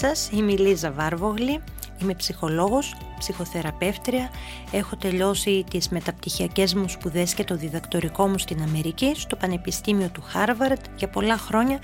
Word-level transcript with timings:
Σας, 0.00 0.28
είμαι 0.32 0.52
η 0.52 0.56
Λίζα 0.56 0.90
Βάρβογλη, 0.92 1.62
είμαι 1.98 2.14
ψυχολόγος, 2.14 2.94
ψυχοθεραπεύτρια. 3.18 4.30
Έχω 4.72 4.96
τελειώσει 4.96 5.64
τις 5.70 5.88
μεταπτυχιακές 5.88 6.74
μου 6.74 6.88
σπουδές 6.88 7.34
και 7.34 7.44
το 7.44 7.56
διδακτορικό 7.56 8.28
μου 8.28 8.38
στην 8.38 8.62
Αμερική, 8.62 9.12
στο 9.16 9.36
Πανεπιστήμιο 9.36 10.08
του 10.08 10.22
Χάρβαρντ. 10.26 10.80
Για 10.96 11.08
πολλά 11.08 11.38
χρόνια 11.38 11.78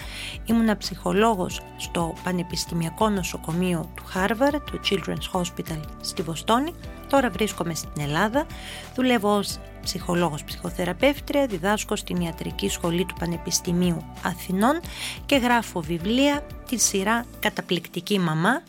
ήμουνα 0.44 0.76
ψυχολόγος 0.76 1.60
στο 1.76 2.14
Πανεπιστημιακό 2.24 3.08
Νοσοκομείο 3.08 3.90
του 3.96 4.04
Χάρβαρντ, 4.06 4.70
το 4.70 4.80
Children's 4.90 5.40
Hospital 5.40 5.80
στη 6.00 6.22
Βοστόνη. 6.22 6.72
Τώρα 7.08 7.30
βρίσκομαι 7.30 7.74
στην 7.74 7.92
Ελλάδα, 8.00 8.46
δουλεύω 8.94 9.36
ως 9.36 9.58
ψυχολόγος 9.86 10.44
ψυχοθεραπεύτρια, 10.44 11.46
διδάσκω 11.46 11.96
στην 11.96 12.16
Ιατρική 12.20 12.68
Σχολή 12.68 13.04
του 13.04 13.14
Πανεπιστημίου 13.18 14.04
Αθηνών 14.22 14.80
και 15.26 15.36
γράφω 15.36 15.80
βιβλία 15.80 16.46
τη 16.68 16.76
σειρά 16.78 17.24
«Καταπληκτική 17.40 18.18
μαμά» 18.18 18.62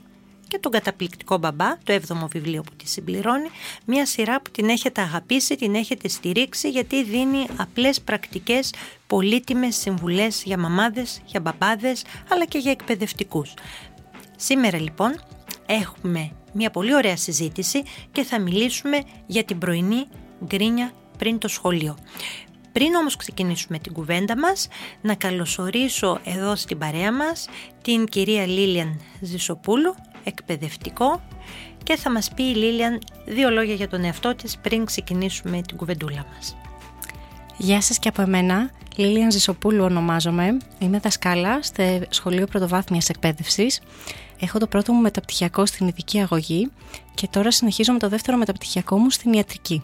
και 0.48 0.60
τον 0.60 0.72
καταπληκτικό 0.72 1.38
μπαμπά, 1.38 1.78
το 1.78 1.94
7ο 1.94 2.28
βιβλίο 2.30 2.62
που 2.62 2.76
τη 2.76 2.88
συμπληρώνει, 2.88 3.50
μια 3.86 4.06
σειρά 4.06 4.42
που 4.42 4.52
την 4.52 4.70
έχετε 4.70 5.02
αγαπήσει, 5.02 5.56
την 5.56 5.76
έχετε 5.76 6.08
στηρίξει 6.08 6.70
γιατί 6.70 7.04
δίνει 7.04 7.46
απλές 7.56 8.02
πρακτικές, 8.02 8.74
πολύτιμες 9.08 9.76
συμβουλές 9.76 10.44
για 10.44 10.58
μαμάδες, 10.58 11.22
για 11.26 11.40
μπαμπάδες, 11.40 12.04
αλλά 12.30 12.46
και 12.46 12.58
για 12.58 12.72
εκπαιδευτικούς. 12.72 13.54
Σήμερα 14.36 14.80
λοιπόν 14.80 15.22
έχουμε 15.66 16.32
μια 16.54 16.72
πολύ 16.72 16.96
ωραία 16.96 17.18
συζήτηση 17.18 17.84
και 18.12 18.24
θα 18.24 18.40
μιλήσουμε 18.40 19.02
για 19.26 19.44
την 19.44 19.58
πρωινή 19.58 20.08
γκρίνια 20.46 20.92
πριν 21.18 21.38
το 21.38 21.48
σχολείο. 21.48 21.98
Πριν 22.72 22.96
όμως 22.96 23.16
ξεκινήσουμε 23.16 23.80
την 23.80 23.94
κουβέντα 23.94 24.38
μας, 24.38 24.68
να 25.02 25.16
καλωσορίσω 25.16 26.20
εδώ 26.24 26.56
στην 26.56 26.78
παρέα 26.78 27.14
μας 27.14 27.48
την 27.82 28.06
κυρία 28.06 28.46
Λίλιαν 28.46 29.02
Ζησοπούλου, 29.22 29.96
εκπαιδευτικό 30.24 31.22
και 31.84 31.96
θα 31.96 32.12
μας 32.12 32.30
πει 32.36 32.44
η 32.44 32.56
Λίλιαν 32.56 33.00
δύο 33.26 33.50
λόγια 33.50 33.74
για 33.74 33.88
τον 33.88 34.04
εαυτό 34.04 34.36
της 34.36 34.58
πριν 34.58 34.86
ξεκινήσουμε 34.86 35.62
την 35.62 35.78
κουβεντούλα 35.78 36.26
μας. 36.34 36.58
Γεια 37.58 37.82
σας 37.82 38.00
και 38.00 38.10
από 38.10 38.22
εμένα. 38.22 38.70
Λίλιαν 38.96 39.32
Ζησοπούλου 39.32 39.84
ονομάζομαι. 39.84 40.58
Είμαι 40.80 41.00
δασκάλα 41.00 41.62
στο 41.62 41.84
Σχολείο 42.10 42.46
Πρωτοβάθμιας 42.46 43.10
Εκπαίδευσης. 43.10 43.82
Έχω 44.40 44.60
το 44.60 44.68
πρώτο 44.68 44.94
μου 44.94 45.02
μεταπτυχιακό 45.02 45.66
στην 45.66 45.88
ειδική 45.88 46.20
αγωγή 46.20 46.72
και 47.14 47.28
τώρα 47.28 47.52
συνεχίζω 47.52 47.94
με 47.94 48.00
το 48.00 48.10
δεύτερο 48.10 48.38
μεταπτυχιακό 48.38 48.98
μου 48.98 49.10
στην 49.10 49.34
ιατρική. 49.34 49.84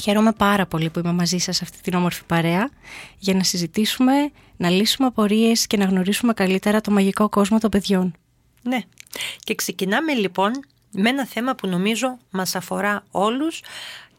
Χαίρομαι 0.00 0.32
πάρα 0.32 0.66
πολύ 0.66 0.90
που 0.90 0.98
είμαι 0.98 1.12
μαζί 1.12 1.38
σας 1.38 1.62
αυτή 1.62 1.80
την 1.80 1.94
όμορφη 1.94 2.24
παρέα 2.24 2.70
για 3.18 3.34
να 3.34 3.42
συζητήσουμε, 3.42 4.30
να 4.56 4.70
λύσουμε 4.70 5.06
απορίες 5.06 5.66
και 5.66 5.76
να 5.76 5.84
γνωρίσουμε 5.84 6.32
καλύτερα 6.32 6.80
το 6.80 6.90
μαγικό 6.90 7.28
κόσμο 7.28 7.58
των 7.58 7.70
παιδιών. 7.70 8.14
Ναι. 8.62 8.80
Και 9.44 9.54
ξεκινάμε 9.54 10.12
λοιπόν 10.12 10.52
με 10.90 11.08
ένα 11.08 11.26
θέμα 11.26 11.54
που 11.54 11.66
νομίζω 11.66 12.18
μας 12.30 12.54
αφορά 12.54 13.04
όλους 13.10 13.62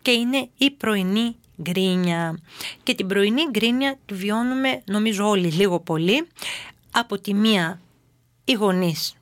και 0.01 0.11
είναι 0.11 0.49
η 0.57 0.71
πρωινή 0.71 1.35
γκρίνια. 1.61 2.39
Και 2.83 2.95
την 2.95 3.07
πρωινή 3.07 3.41
γκρίνια 3.49 3.97
τη 4.05 4.13
βιώνουμε 4.13 4.81
νομίζω 4.85 5.27
όλοι 5.27 5.47
λίγο 5.47 5.79
πολύ. 5.79 6.27
Από 6.91 7.19
τη 7.19 7.33
μία 7.33 7.79
οι 8.45 8.53
γονείς 8.53 9.15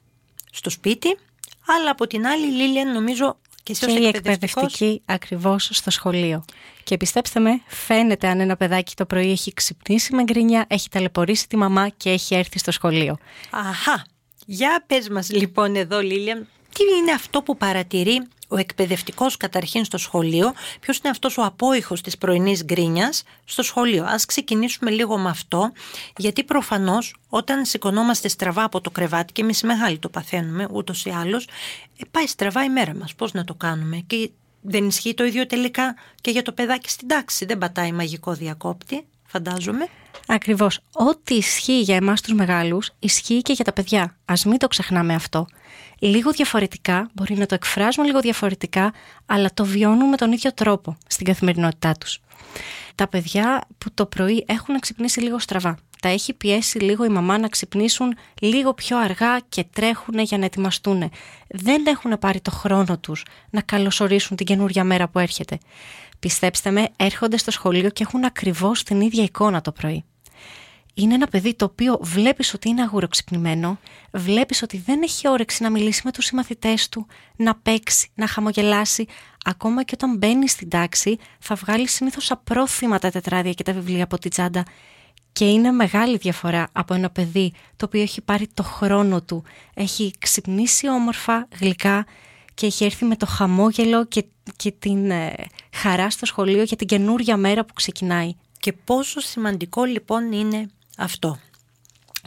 στο 0.51 0.69
σπίτι, 0.69 1.17
αλλά 1.65 1.91
από 1.91 2.07
την 2.07 2.25
άλλη 2.25 2.45
Λίλιαν 2.45 2.91
νομίζω 2.91 3.37
και, 3.65 3.73
και 3.73 3.91
η 3.91 4.07
εκπαιδευτική 4.07 5.01
ακριβώς 5.05 5.69
στο 5.71 5.91
σχολείο. 5.91 6.45
Και 6.83 6.97
πιστέψτε 6.97 7.39
με, 7.39 7.61
φαίνεται 7.67 8.27
αν 8.27 8.39
ένα 8.39 8.55
παιδάκι 8.55 8.95
το 8.95 9.05
πρωί 9.05 9.31
έχει 9.31 9.53
ξυπνήσει 9.53 10.15
με 10.15 10.23
γκρίνια, 10.23 10.65
έχει 10.67 10.89
ταλαιπωρήσει 10.89 11.47
τη 11.47 11.57
μαμά 11.57 11.89
και 11.89 12.09
έχει 12.09 12.35
έρθει 12.35 12.59
στο 12.59 12.71
σχολείο. 12.71 13.17
Αχα, 13.49 14.05
για 14.45 14.83
πες 14.87 15.09
μας 15.09 15.31
λοιπόν 15.31 15.75
εδώ 15.75 15.99
Λίλιαν, 15.99 16.47
τι 16.73 16.83
είναι 16.97 17.11
αυτό 17.11 17.41
που 17.41 17.57
παρατηρεί 17.57 18.27
ο 18.47 18.57
εκπαιδευτικός 18.57 19.37
καταρχήν 19.37 19.85
στο 19.85 19.97
σχολείο, 19.97 20.53
ποιος 20.79 20.97
είναι 20.97 21.09
αυτός 21.09 21.37
ο 21.37 21.43
απόϊχος 21.43 22.01
της 22.01 22.17
πρωινής 22.17 22.63
γκρίνιας 22.63 23.23
στο 23.45 23.63
σχολείο. 23.63 24.05
Ας 24.07 24.25
ξεκινήσουμε 24.25 24.91
λίγο 24.91 25.17
με 25.17 25.29
αυτό, 25.29 25.71
γιατί 26.17 26.43
προφανώς 26.43 27.15
όταν 27.29 27.65
σηκωνόμαστε 27.65 28.27
στραβά 28.27 28.63
από 28.63 28.81
το 28.81 28.89
κρεβάτι 28.89 29.33
και 29.33 29.41
εμείς 29.41 29.63
μεγάλοι 29.63 29.99
το 29.99 30.09
παθαίνουμε 30.09 30.67
ούτως 30.71 31.05
ή 31.05 31.09
άλλως, 31.09 31.45
ε, 31.97 32.05
πάει 32.11 32.27
στραβά 32.27 32.63
η 32.63 32.69
μέρα 32.69 32.95
μας, 32.95 33.15
πώς 33.15 33.33
να 33.33 33.43
το 33.43 33.53
κάνουμε; 33.53 34.03
Και 34.07 34.29
δεν 34.61 34.87
ισχύει 34.87 35.13
το 35.13 35.23
ίδιο 35.23 35.45
τελικά 35.45 35.95
και 36.21 36.31
για 36.31 36.41
το 36.41 36.51
παιδάκι 36.51 36.89
στην 36.89 37.07
τάξη, 37.07 37.45
δεν 37.45 37.57
πατάει 37.57 37.91
μαγικό 37.91 38.33
διακόπτη, 38.33 39.05
φαντάζομαι. 39.25 39.87
Ακριβώς. 40.27 40.79
Ό,τι 40.93 41.35
ισχύει 41.35 41.81
για 41.81 41.95
εμάς 41.95 42.21
τους 42.21 42.33
μεγάλους, 42.33 42.91
ισχύει 42.99 43.41
και 43.41 43.53
για 43.53 43.65
τα 43.65 43.73
παιδιά. 43.73 44.01
Α 44.25 44.33
μην 44.45 44.57
το 44.57 44.67
ξεχνάμε 44.67 45.13
αυτό. 45.13 45.47
Λίγο 45.99 46.31
διαφορετικά, 46.31 47.09
μπορεί 47.13 47.35
να 47.37 47.45
το 47.45 47.55
εκφράζουμε 47.55 48.05
λίγο 48.05 48.19
διαφορετικά, 48.19 48.93
αλλά 49.25 49.49
το 49.53 49.65
βιώνουν 49.65 50.09
με 50.09 50.17
τον 50.17 50.31
ίδιο 50.31 50.53
τρόπο 50.53 50.97
στην 51.07 51.25
καθημερινότητά 51.25 51.91
τους. 51.91 52.19
Τα 52.95 53.07
παιδιά 53.07 53.67
που 53.77 53.89
το 53.93 54.05
πρωί 54.05 54.43
έχουν 54.47 54.79
ξυπνήσει 54.79 55.19
λίγο 55.19 55.39
στραβά. 55.39 55.77
Τα 56.01 56.09
έχει 56.09 56.33
πιέσει 56.33 56.79
λίγο 56.79 57.05
η 57.05 57.09
μαμά 57.09 57.37
να 57.37 57.47
ξυπνήσουν 57.47 58.17
λίγο 58.41 58.73
πιο 58.73 58.99
αργά 58.99 59.39
και 59.49 59.65
τρέχουν 59.73 60.19
για 60.19 60.37
να 60.37 60.45
ετοιμαστούν. 60.45 61.11
Δεν 61.47 61.85
έχουν 61.85 62.19
πάρει 62.19 62.41
το 62.41 62.51
χρόνο 62.51 62.99
τους 62.99 63.25
να 63.49 63.61
καλωσορίσουν 63.61 64.37
την 64.37 64.45
καινούρια 64.45 64.83
μέρα 64.83 65.07
που 65.07 65.19
έρχεται. 65.19 65.57
Πιστέψτε 66.25 66.71
με, 66.71 66.87
έρχονται 66.95 67.37
στο 67.37 67.51
σχολείο 67.51 67.89
και 67.89 68.03
έχουν 68.03 68.25
ακριβώς 68.25 68.83
την 68.83 69.01
ίδια 69.01 69.23
εικόνα 69.23 69.61
το 69.61 69.71
πρωί. 69.71 70.03
Είναι 70.93 71.13
ένα 71.13 71.27
παιδί 71.27 71.53
το 71.53 71.65
οποίο 71.65 71.99
βλέπεις 72.01 72.53
ότι 72.53 72.69
είναι 72.69 72.81
αγουροξυπνημένο, 72.81 73.79
βλέπεις 74.11 74.61
ότι 74.61 74.77
δεν 74.77 75.01
έχει 75.01 75.29
όρεξη 75.29 75.63
να 75.63 75.69
μιλήσει 75.69 76.01
με 76.03 76.11
τους 76.11 76.25
συμμαθητές 76.25 76.89
του, 76.89 77.07
να 77.35 77.55
παίξει, 77.55 78.09
να 78.15 78.27
χαμογελάσει. 78.27 79.05
Ακόμα 79.45 79.83
και 79.83 79.91
όταν 79.93 80.17
μπαίνει 80.17 80.47
στην 80.47 80.69
τάξη 80.69 81.17
θα 81.39 81.55
βγάλει 81.55 81.87
συνήθως 81.87 82.31
απρόθυμα 82.31 82.99
τα 82.99 83.11
τετράδια 83.11 83.53
και 83.53 83.63
τα 83.63 83.73
βιβλία 83.73 84.03
από 84.03 84.17
την 84.17 84.29
τσάντα. 84.29 84.65
Και 85.31 85.49
είναι 85.49 85.71
μεγάλη 85.71 86.17
διαφορά 86.17 86.69
από 86.71 86.93
ένα 86.93 87.09
παιδί 87.09 87.53
το 87.75 87.85
οποίο 87.85 88.01
έχει 88.01 88.21
πάρει 88.21 88.47
το 88.53 88.63
χρόνο 88.63 89.21
του, 89.21 89.43
έχει 89.73 90.11
ξυπνήσει 90.19 90.89
όμορφα, 90.89 91.47
γλυκά 91.59 92.05
και 92.53 92.65
έχει 92.65 92.85
έρθει 92.85 93.05
με 93.05 93.15
το 93.15 93.25
χαμόγελο 93.25 94.05
και, 94.05 94.25
και 94.55 94.71
την 94.79 95.11
ε, 95.11 95.33
χαρά 95.73 96.09
στο 96.09 96.25
σχολείο 96.25 96.63
για 96.63 96.77
την 96.77 96.87
καινούρια 96.87 97.37
μέρα 97.37 97.65
που 97.65 97.73
ξεκινάει. 97.73 98.35
Και 98.59 98.73
πόσο 98.73 99.19
σημαντικό 99.19 99.83
λοιπόν 99.83 100.31
είναι 100.31 100.69
αυτό. 100.97 101.39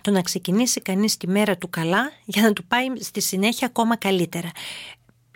Το 0.02 0.10
να 0.10 0.22
ξεκινήσει 0.22 0.80
κανείς 0.80 1.16
τη 1.16 1.28
μέρα 1.28 1.56
του 1.56 1.70
καλά 1.70 2.12
για 2.24 2.42
να 2.42 2.52
του 2.52 2.64
πάει 2.64 2.86
στη 3.00 3.20
συνέχεια 3.20 3.66
ακόμα 3.66 3.96
καλύτερα. 3.96 4.50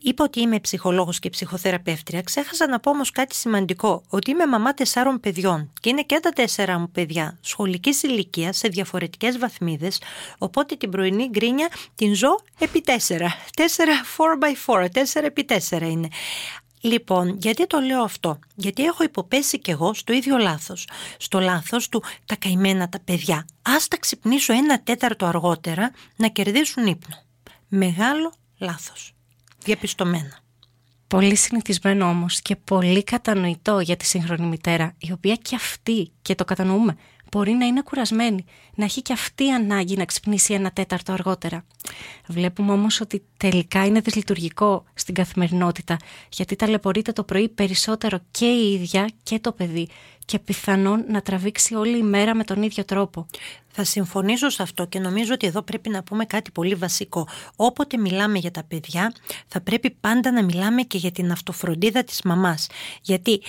Είπα 0.05 0.25
ότι 0.25 0.41
είμαι 0.41 0.61
ψυχολόγος 0.61 1.19
και 1.19 1.31
ψυχοθεραπεύτρια. 1.31 2.23
Ξέχασα 2.23 2.69
να 2.69 2.81
πω 2.81 2.91
όμως 2.91 3.11
κάτι 3.11 3.35
σημαντικό. 3.35 4.03
Ότι 4.09 4.31
είμαι 4.31 4.47
μαμά 4.47 4.75
τεσσάρων 4.75 5.21
παιδιών 5.21 5.73
και 5.81 5.89
είναι 5.89 6.03
και 6.03 6.19
τα 6.23 6.31
τέσσερα 6.31 6.79
μου 6.79 6.91
παιδιά 6.91 7.39
σχολικής 7.41 8.03
ηλικίας 8.03 8.57
σε 8.57 8.69
διαφορετικές 8.69 9.39
βαθμίδες. 9.39 10.01
Οπότε 10.39 10.75
την 10.77 10.91
πρωινή 10.91 11.29
γκρίνια 11.29 11.69
την 11.95 12.15
ζω 12.15 12.39
επί 12.59 12.81
τέσσερα. 12.81 13.35
Τέσσερα 13.57 13.93
4x4, 14.67 14.87
τέσσερα 14.93 15.27
επί 15.27 15.45
τέσσερα 15.45 15.87
είναι. 15.87 16.09
Λοιπόν, 16.85 17.37
γιατί 17.41 17.67
το 17.67 17.79
λέω 17.79 18.03
αυτό; 18.03 18.39
Γιατί 18.55 18.85
έχω 18.85 19.03
υποπέσει 19.03 19.59
κι 19.59 19.71
εγώ 19.71 19.95
στο 19.95 20.13
ίδιο 20.13 20.39
λάθος. 20.39 20.89
Στο 21.19 21.41
λάθος 21.41 21.89
του 21.89 22.03
τα 22.25 22.37
καημένα 22.37 22.89
τα 22.89 23.01
παιδιά. 23.05 23.47
Ας 23.63 23.89
τα 23.89 23.97
ξυπνήσω 23.97 24.53
ένα 24.53 24.83
τέταρτο 24.83 25.27
αργότερα 25.27 25.91
να 26.17 26.29
κερδίσουν 26.29 26.87
ύπνο. 26.87 27.17
Μεγάλο 27.69 28.33
λάθος 28.59 29.15
διαπιστωμένα. 29.63 30.41
Πολύ 31.07 31.35
συνηθισμένο 31.35 32.09
όμως 32.09 32.41
και 32.41 32.57
πολύ 32.57 33.05
κατανοητό 33.05 33.81
για 33.81 33.97
τη 33.97 34.05
σύγχρονη 34.05 34.47
μητέρα, 34.47 34.95
η 34.99 35.13
οποία 35.13 35.35
και 35.35 35.55
αυτή, 35.55 36.13
και 36.23 36.35
το 36.35 36.45
κατανοούμε, 36.45 36.97
μπορεί 37.33 37.53
να 37.53 37.67
είναι 37.67 37.83
κουρασμένη, 37.83 38.45
να 38.75 38.85
έχει 38.85 39.03
και 39.03 39.13
αυτή 39.13 39.51
ανάγκη 39.51 39.97
να 39.97 40.05
ξυπνήσει 40.05 40.55
ένα 40.55 40.71
τέταρτο 40.71 41.13
αργότερα. 41.13 41.65
Βλέπουμε 42.27 42.73
όμως 42.73 43.01
ότι 43.01 43.23
τελικά 43.37 43.85
είναι 43.85 44.01
δυσλειτουργικό 44.01 44.85
στην 44.95 45.15
καθημερινότητα, 45.15 45.97
γιατί 46.33 46.57
ταλαιπωρείται 46.57 47.13
το 47.13 47.25
πρωί 47.25 47.49
περισσότερο 47.49 48.19
και 48.31 48.47
η 48.47 48.73
ίδια 48.73 49.11
και 49.23 49.39
το 49.39 49.53
παιδί 49.53 49.89
και 50.25 50.39
πιθανόν 50.39 51.05
να 51.09 51.23
τραβήξει 51.23 51.75
όλη 51.75 51.99
η 51.99 52.03
μέρα 52.03 52.35
με 52.35 52.45
τον 52.45 52.63
ίδιο 52.63 52.85
τρόπο. 52.85 53.27
Θα 53.69 53.85
συμφωνήσω 53.85 54.49
σε 54.49 54.63
αυτό 54.63 54.87
και 54.87 54.99
νομίζω 54.99 55.35
ότι 55.35 55.47
εδώ 55.47 55.63
πρέπει 55.63 55.89
να 55.89 56.03
πούμε 56.03 56.25
κάτι 56.25 56.51
πολύ 56.51 56.75
βασικό. 56.75 57.29
Όποτε 57.57 57.97
μιλάμε 57.97 58.39
για 58.39 58.51
τα 58.51 58.65
παιδιά, 58.65 59.13
θα 59.47 59.61
πρέπει 59.61 59.91
πάντα 59.91 60.33
να 60.33 60.45
μιλάμε 60.45 60.83
και 60.83 60.99
για 60.99 61.11
την 61.11 61.31
αυτοφροντίδα 61.31 62.05
της 62.05 62.23
μαμάς. 62.23 62.67
Γιατί 63.03 63.43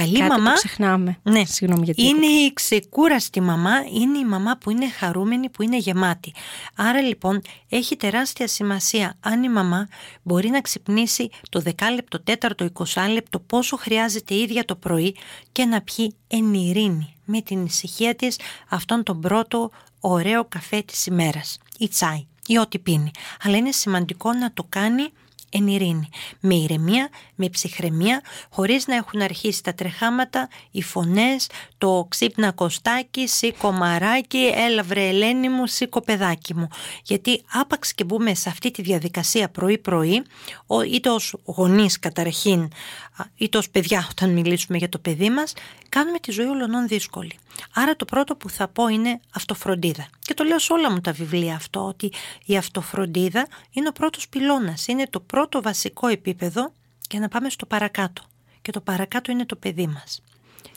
καλή 0.00 0.18
Κάτι 0.18 0.30
μαμά. 0.30 0.50
Που 0.50 0.56
ξεχνάμε. 0.56 1.18
Ναι, 1.22 1.44
Συγγνώμη 1.44 1.84
γιατί 1.84 2.02
είναι 2.02 2.26
η 2.26 2.52
ξεκούραστη 2.52 3.40
μαμά, 3.40 3.72
είναι 3.92 4.18
η 4.18 4.24
μαμά 4.24 4.56
που 4.56 4.70
είναι 4.70 4.88
χαρούμενη, 4.88 5.48
που 5.48 5.62
είναι 5.62 5.76
γεμάτη. 5.76 6.32
Άρα 6.74 7.00
λοιπόν 7.00 7.42
έχει 7.68 7.96
τεράστια 7.96 8.48
σημασία 8.48 9.16
αν 9.20 9.42
η 9.42 9.48
μαμά 9.48 9.88
μπορεί 10.22 10.48
να 10.48 10.60
ξυπνήσει 10.60 11.30
το 11.50 11.60
δεκάλεπτο, 11.60 12.20
τέταρτο, 12.20 12.68
20 12.94 13.08
λεπτό 13.12 13.40
πόσο 13.40 13.76
χρειάζεται 13.76 14.34
η 14.34 14.40
ίδια 14.40 14.64
το 14.64 14.76
πρωί 14.76 15.16
και 15.52 15.64
να 15.64 15.80
πιει 15.80 16.14
εν 16.26 16.54
ειρήνη 16.54 17.14
με 17.24 17.40
την 17.40 17.64
ησυχία 17.64 18.14
της 18.14 18.36
αυτόν 18.68 19.02
τον 19.02 19.20
πρώτο 19.20 19.70
ωραίο 20.00 20.44
καφέ 20.44 20.82
της 20.82 21.06
ημέρας 21.06 21.58
ή 21.78 21.88
τσάι 21.88 22.26
ή 22.46 22.58
ό,τι 22.58 22.78
πίνει. 22.78 23.10
Αλλά 23.42 23.56
είναι 23.56 23.72
σημαντικό 23.72 24.32
να 24.32 24.52
το 24.52 24.66
κάνει 24.68 25.08
εν 25.50 25.66
ειρήνη, 25.66 26.08
με 26.40 26.54
ηρεμία, 26.54 27.08
με 27.34 27.48
ψυχραιμία, 27.48 28.22
χωρίς 28.50 28.86
να 28.86 28.94
έχουν 28.94 29.20
αρχίσει 29.20 29.62
τα 29.62 29.74
τρεχάματα, 29.74 30.48
οι 30.70 30.82
φωνές, 30.82 31.46
το 31.78 32.06
ξύπνα 32.08 32.52
κοστάκι, 32.52 33.26
σήκω 33.28 33.72
μαράκι, 33.72 34.52
έλα 34.54 34.82
βρε 34.82 35.08
Ελένη 35.08 35.48
μου, 35.48 35.66
σήκω 35.66 36.00
παιδάκι 36.00 36.54
μου. 36.54 36.68
Γιατί 37.02 37.42
άπαξ 37.52 37.94
και 37.94 38.04
μπούμε 38.04 38.34
σε 38.34 38.48
αυτή 38.48 38.70
τη 38.70 38.82
διαδικασία 38.82 39.48
πρωί-πρωί, 39.48 40.22
είτε 40.92 41.10
ως 41.10 41.36
γονείς 41.44 41.98
καταρχήν, 41.98 42.68
είτε 43.34 43.58
ως 43.58 43.70
παιδιά 43.70 44.06
όταν 44.10 44.30
μιλήσουμε 44.30 44.78
για 44.78 44.88
το 44.88 44.98
παιδί 44.98 45.30
μας, 45.30 45.52
κάνουμε 45.88 46.18
τη 46.18 46.30
ζωή 46.30 46.46
όλων 46.46 46.88
δύσκολη. 46.88 47.38
Άρα 47.74 47.96
το 47.96 48.04
πρώτο 48.04 48.36
που 48.36 48.50
θα 48.50 48.68
πω 48.68 48.88
είναι 48.88 49.20
αυτοφροντίδα. 49.34 50.08
Και 50.20 50.34
το 50.34 50.44
λέω 50.44 50.58
σε 50.58 50.72
όλα 50.72 50.90
μου 50.90 51.00
τα 51.00 51.12
βιβλία 51.12 51.54
αυτό, 51.54 51.86
ότι 51.86 52.12
η 52.44 52.56
αυτοφροντίδα 52.56 53.46
είναι 53.70 53.88
ο 53.88 53.92
πρώτος 53.92 54.28
πυλώνας, 54.28 54.86
είναι 54.86 55.06
το 55.10 55.20
πρώτο 55.20 55.37
βασικό 55.62 56.06
επίπεδο 56.06 56.72
και 57.06 57.18
να 57.18 57.28
πάμε 57.28 57.50
στο 57.50 57.66
παρακάτω. 57.66 58.22
Και 58.62 58.72
το 58.72 58.80
παρακάτω 58.80 59.32
είναι 59.32 59.46
το 59.46 59.56
παιδί 59.56 59.86
μας. 59.86 60.22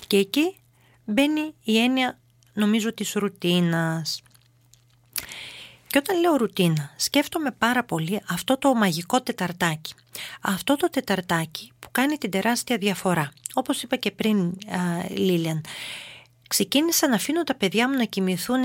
Και 0.07 0.17
εκεί 0.17 0.55
μπαίνει 1.05 1.53
η 1.63 1.77
έννοια 1.77 2.19
νομίζω 2.53 2.93
της 2.93 3.13
ρουτίνας. 3.13 4.21
Και 5.87 5.97
όταν 5.97 6.19
λέω 6.19 6.35
ρουτίνα, 6.35 6.93
σκέφτομαι 6.95 7.51
πάρα 7.51 7.83
πολύ 7.83 8.21
αυτό 8.29 8.57
το 8.57 8.73
μαγικό 8.73 9.21
τεταρτάκι. 9.21 9.93
Αυτό 10.41 10.75
το 10.75 10.89
τεταρτάκι 10.89 11.71
που 11.79 11.87
κάνει 11.91 12.17
την 12.17 12.29
τεράστια 12.31 12.77
διαφορά. 12.77 13.31
Όπως 13.53 13.81
είπα 13.83 13.95
και 13.95 14.11
πριν, 14.11 14.57
Λίλιαν, 15.09 15.65
ξεκίνησα 16.51 17.07
να 17.07 17.15
αφήνω 17.15 17.43
τα 17.43 17.55
παιδιά 17.55 17.89
μου 17.89 17.97
να 17.97 18.03
κοιμηθούν 18.03 18.61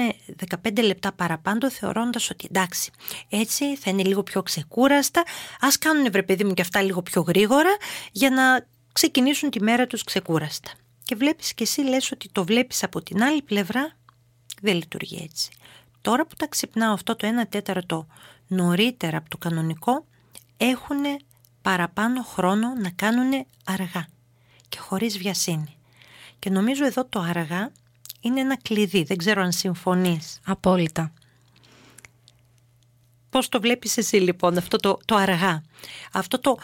15 0.65 0.83
λεπτά 0.83 1.13
παραπάνω 1.13 1.71
θεωρώντας 1.71 2.31
ότι 2.31 2.47
εντάξει 2.51 2.91
έτσι 3.29 3.77
θα 3.77 3.91
είναι 3.91 4.03
λίγο 4.03 4.23
πιο 4.23 4.43
ξεκούραστα. 4.43 5.23
Ας 5.61 5.79
κάνουν 5.79 6.11
βρε 6.11 6.23
παιδί 6.23 6.45
μου 6.45 6.55
και 6.55 6.63
αυτά 6.63 6.83
λίγο 6.83 7.03
πιο 7.03 7.23
γρήγορα 7.23 7.77
για 8.13 8.31
να 8.31 8.67
ξεκινήσουν 8.93 9.51
τη 9.51 9.63
μέρα 9.63 9.87
τους 9.87 10.05
ξεκούραστα. 10.05 10.71
Και 11.03 11.15
βλέπεις 11.15 11.55
και 11.55 11.63
εσύ 11.63 11.81
λες 11.81 12.13
ότι 12.13 12.29
το 12.33 12.45
βλέπεις 12.45 12.83
από 12.83 13.03
την 13.03 13.23
άλλη 13.23 13.43
πλευρά 13.43 13.97
δεν 14.63 14.75
λειτουργεί 14.75 15.29
έτσι. 15.31 15.51
Τώρα 16.01 16.27
που 16.27 16.35
τα 16.37 16.47
ξυπνάω 16.47 16.93
αυτό 16.93 17.17
το 17.17 17.29
1 17.43 17.49
τέταρτο 17.49 18.07
νωρίτερα 18.47 19.17
από 19.17 19.29
το 19.29 19.37
κανονικό 19.37 20.07
έχουν 20.57 21.03
παραπάνω 21.63 22.23
χρόνο 22.23 22.75
να 22.75 22.91
κάνουν 22.91 23.47
αργά 23.65 24.07
και 24.69 24.79
χωρίς 24.79 25.19
βιασύνη 25.19 25.76
και 26.39 26.51
νομίζω 26.51 26.85
εδώ 26.85 27.05
το 27.05 27.21
αργά 27.21 27.71
είναι 28.21 28.41
ένα 28.41 28.57
κλειδί. 28.63 29.03
Δεν 29.03 29.17
ξέρω 29.17 29.43
αν 29.43 29.53
συμφωνείς. 29.53 30.41
Απόλυτα. 30.45 31.13
Πώς 33.31 33.49
το 33.49 33.61
βλέπεις 33.61 33.97
εσύ 33.97 34.17
λοιπόν 34.17 34.57
αυτό 34.57 34.77
το, 34.77 34.99
το 35.05 35.15
αργά. 35.15 35.63
Αυτό 36.13 36.41
το, 36.41 36.59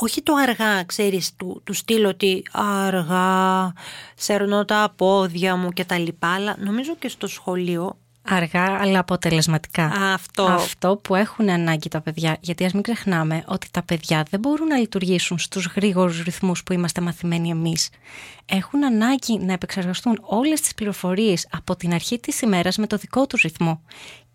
όχι 0.00 0.22
το 0.22 0.34
αργά 0.34 0.84
ξέρεις 0.84 1.34
του, 1.36 1.60
του 1.64 1.72
στείλω 1.72 2.08
ότι 2.08 2.42
αργά 2.52 3.72
σέρνω 4.16 4.64
τα 4.64 4.92
πόδια 4.96 5.56
μου 5.56 5.70
και 5.70 5.84
τα 5.84 5.98
λοιπά. 5.98 6.34
Αλλά 6.34 6.56
νομίζω 6.58 6.96
και 6.96 7.08
στο 7.08 7.26
σχολείο 7.26 7.98
Αργά 8.28 8.78
αλλά 8.80 8.98
αποτελεσματικά. 8.98 9.84
Αυτό. 9.84 10.42
Αυτό 10.42 10.96
που 10.96 11.14
έχουν 11.14 11.50
ανάγκη 11.50 11.88
τα 11.88 12.00
παιδιά. 12.00 12.36
Γιατί 12.40 12.64
ας 12.64 12.72
μην 12.72 12.82
ξεχνάμε 12.82 13.44
ότι 13.46 13.68
τα 13.70 13.82
παιδιά 13.82 14.24
δεν 14.30 14.40
μπορούν 14.40 14.66
να 14.66 14.76
λειτουργήσουν 14.76 15.38
στους 15.38 15.66
γρήγορους 15.66 16.22
ρυθμούς 16.22 16.62
που 16.62 16.72
είμαστε 16.72 17.00
μαθημένοι 17.00 17.50
εμείς. 17.50 17.88
Έχουν 18.46 18.84
ανάγκη 18.84 19.38
να 19.38 19.52
επεξεργαστούν 19.52 20.18
όλες 20.20 20.60
τις 20.60 20.74
πληροφορίες 20.74 21.48
από 21.50 21.76
την 21.76 21.92
αρχή 21.92 22.18
της 22.18 22.40
ημέρας 22.40 22.76
με 22.76 22.86
το 22.86 22.96
δικό 22.96 23.26
τους 23.26 23.42
ρυθμό. 23.42 23.82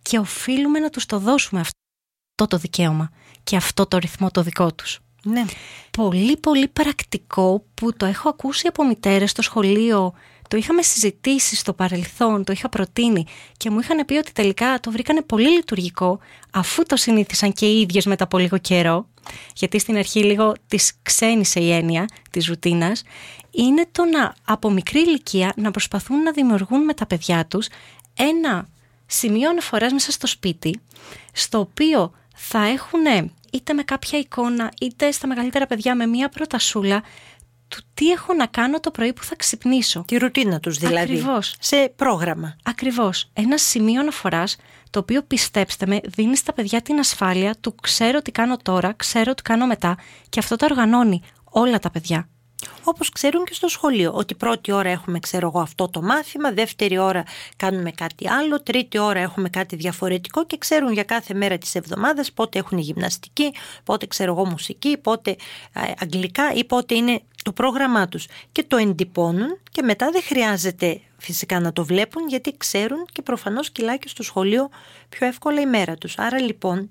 Και 0.01 0.17
οφείλουμε 0.17 0.79
να 0.79 0.89
τους 0.89 1.05
το 1.05 1.19
δώσουμε 1.19 1.59
αυτό 1.59 2.47
το 2.47 2.57
δικαίωμα 2.57 3.09
και 3.44 3.55
αυτό 3.55 3.85
το 3.85 3.97
ρυθμό 3.97 4.31
το 4.31 4.41
δικό 4.44 4.73
τους. 4.73 4.99
Ναι. 5.23 5.45
Πολύ 5.91 6.37
πολύ 6.37 6.67
πρακτικό 6.67 7.65
που 7.73 7.94
το 7.94 8.05
έχω 8.05 8.29
ακούσει 8.29 8.67
από 8.67 8.85
μητέρες 8.85 9.29
στο 9.31 9.41
σχολείο 9.41 10.13
το 10.51 10.57
είχαμε 10.57 10.81
συζητήσει 10.81 11.56
στο 11.56 11.74
παρελθόν, 11.74 12.44
το 12.44 12.51
είχα 12.51 12.69
προτείνει 12.69 13.25
και 13.57 13.69
μου 13.69 13.80
είχαν 13.80 14.06
πει 14.06 14.13
ότι 14.13 14.31
τελικά 14.31 14.80
το 14.80 14.92
βρήκανε 14.92 15.21
πολύ 15.21 15.50
λειτουργικό 15.50 16.19
αφού 16.51 16.83
το 16.83 16.95
συνήθισαν 16.95 17.53
και 17.53 17.65
οι 17.65 17.81
ίδιες 17.81 18.06
μετά 18.06 18.24
από 18.24 18.38
λίγο 18.38 18.57
καιρό 18.57 19.07
γιατί 19.56 19.80
στην 19.80 19.98
αρχή 19.98 20.24
λίγο 20.24 20.53
τις 20.68 20.94
ξένησε 21.01 21.59
η 21.59 21.71
έννοια 21.71 22.06
της 22.31 22.48
ρουτίνας 22.48 23.03
είναι 23.51 23.86
το 23.92 24.06
να 24.06 24.33
από 24.45 24.69
μικρή 24.69 25.00
ηλικία 25.00 25.53
να 25.56 25.71
προσπαθούν 25.71 26.21
να 26.21 26.31
δημιουργούν 26.31 26.83
με 26.83 26.94
τα 26.94 27.06
παιδιά 27.06 27.45
τους 27.45 27.68
ένα 28.18 28.68
σημείο 29.06 29.50
αναφοράς 29.50 29.92
μέσα 29.92 30.12
στο 30.12 30.27
σπίτι 30.27 30.80
στο 31.33 31.59
οποίο 31.59 32.12
θα 32.36 32.63
έχουν 32.65 33.31
είτε 33.51 33.74
με 33.74 33.83
κάποια 33.83 34.19
εικόνα 34.19 34.71
είτε 34.81 35.12
στα 35.12 35.27
μεγαλύτερα 35.27 35.68
παιδιά 35.68 35.95
με 35.95 36.06
μία 36.06 36.30
προτασούλα 36.30 37.04
του 37.71 37.81
τι 37.94 38.12
έχω 38.12 38.33
να 38.33 38.45
κάνω 38.45 38.79
το 38.79 38.91
πρωί 38.91 39.13
που 39.13 39.23
θα 39.23 39.35
ξυπνήσω. 39.35 40.03
Τη 40.07 40.18
ρουτίνα 40.18 40.59
τους 40.59 40.77
δηλαδή. 40.77 41.13
Ακριβώς. 41.13 41.56
Σε 41.59 41.94
πρόγραμμα. 41.95 42.56
Ακριβώς. 42.63 43.29
Ένα 43.33 43.57
σημείο 43.57 44.00
αναφοράς 44.01 44.56
το 44.89 45.00
οποίο 45.00 45.21
πιστέψτε 45.21 45.85
με 45.85 46.00
δίνει 46.03 46.38
στα 46.38 46.53
παιδιά 46.53 46.81
την 46.81 47.00
ασφάλεια 47.00 47.56
του 47.62 47.75
ξέρω 47.81 48.21
τι 48.21 48.31
κάνω 48.31 48.57
τώρα, 48.57 48.94
ξέρω 48.97 49.33
τι 49.33 49.41
κάνω 49.41 49.65
μετά 49.65 49.97
και 50.29 50.39
αυτό 50.39 50.56
το 50.56 50.65
οργανώνει 50.65 51.21
όλα 51.44 51.79
τα 51.79 51.91
παιδιά. 51.91 52.29
Όπως 52.83 53.09
ξέρουν 53.09 53.45
και 53.45 53.53
στο 53.53 53.68
σχολείο, 53.68 54.12
ότι 54.13 54.35
πρώτη 54.35 54.71
ώρα 54.71 54.89
έχουμε 54.89 55.19
ξέρω 55.19 55.47
εγώ 55.47 55.59
αυτό 55.59 55.89
το 55.89 56.01
μάθημα, 56.01 56.51
δεύτερη 56.51 56.97
ώρα 56.97 57.23
κάνουμε 57.56 57.91
κάτι 57.91 58.29
άλλο, 58.29 58.63
τρίτη 58.63 58.97
ώρα 58.97 59.19
έχουμε 59.19 59.50
κάτι 59.50 59.75
διαφορετικό 59.75 60.45
και 60.45 60.57
ξέρουν 60.57 60.92
για 60.94 61.04
κάθε 61.04 61.33
μέρα 61.33 61.57
της 61.57 61.75
εβδομάδας 61.75 62.31
πότε 62.31 62.59
έχουν 62.59 62.78
γυμναστική, 62.78 63.54
πότε 63.83 64.06
ξέρω 64.06 64.31
εγώ 64.31 64.45
μουσική, 64.45 64.97
πότε 64.97 65.35
αγγλικά 65.99 66.54
ή 66.54 66.63
πότε 66.63 66.95
είναι 66.95 67.21
το 67.44 67.52
πρόγραμμά 67.52 68.07
τους 68.07 68.28
και 68.52 68.64
το 68.64 68.78
εντυπώνουν 68.78 69.60
και 69.71 69.81
μετά 69.81 70.10
δεν 70.12 70.21
χρειάζεται 70.24 71.02
φυσικά 71.18 71.60
να 71.60 71.74
το 71.74 71.86
βλέπουν 71.86 72.28
γιατί 72.28 72.54
ξέρουν 72.57 73.06
και 73.12 73.21
προφανώς 73.21 73.71
κυλάει 73.71 73.98
και 73.98 74.07
στο 74.07 74.24
σχολείο 74.24 74.69
πιο 75.10 75.28
εύκολα 75.28 75.62
η 75.62 75.66
μέρα 75.66 75.95
τους. 75.95 76.18
Άρα 76.18 76.40
λοιπόν 76.40 76.90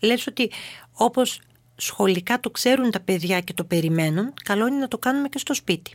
λες 0.00 0.26
ότι 0.26 0.50
όπως 0.92 1.40
σχολικά 1.76 2.40
το 2.40 2.50
ξέρουν 2.50 2.90
τα 2.90 3.00
παιδιά 3.00 3.40
και 3.40 3.52
το 3.52 3.64
περιμένουν, 3.64 4.34
καλό 4.44 4.66
είναι 4.66 4.78
να 4.78 4.88
το 4.88 4.98
κάνουμε 4.98 5.28
και 5.28 5.38
στο 5.38 5.54
σπίτι. 5.54 5.94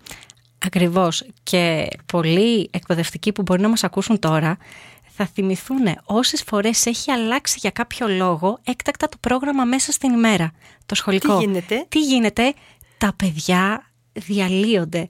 Ακριβώς 0.65 1.25
και 1.43 1.87
πολλοί 2.05 2.69
εκπαιδευτικοί 2.73 3.31
που 3.31 3.41
μπορεί 3.41 3.61
να 3.61 3.69
μας 3.69 3.83
ακούσουν 3.83 4.19
τώρα 4.19 4.57
θα 5.17 5.25
θυμηθούν 5.25 5.97
όσες 6.03 6.43
φορές 6.43 6.85
έχει 6.85 7.11
αλλάξει 7.11 7.57
για 7.59 7.69
κάποιο 7.69 8.07
λόγο 8.07 8.59
έκτακτα 8.63 9.09
το 9.09 9.17
πρόγραμμα 9.19 9.63
μέσα 9.63 9.91
στην 9.91 10.13
ημέρα, 10.13 10.51
το 10.85 10.95
σχολικό. 10.95 11.37
Τι 11.37 11.45
γίνεται; 11.45 11.85
Τι 11.89 11.99
γίνεται, 11.99 12.53
τα 12.97 13.13
παιδιά 13.15 13.91
διαλύονται. 14.17 15.07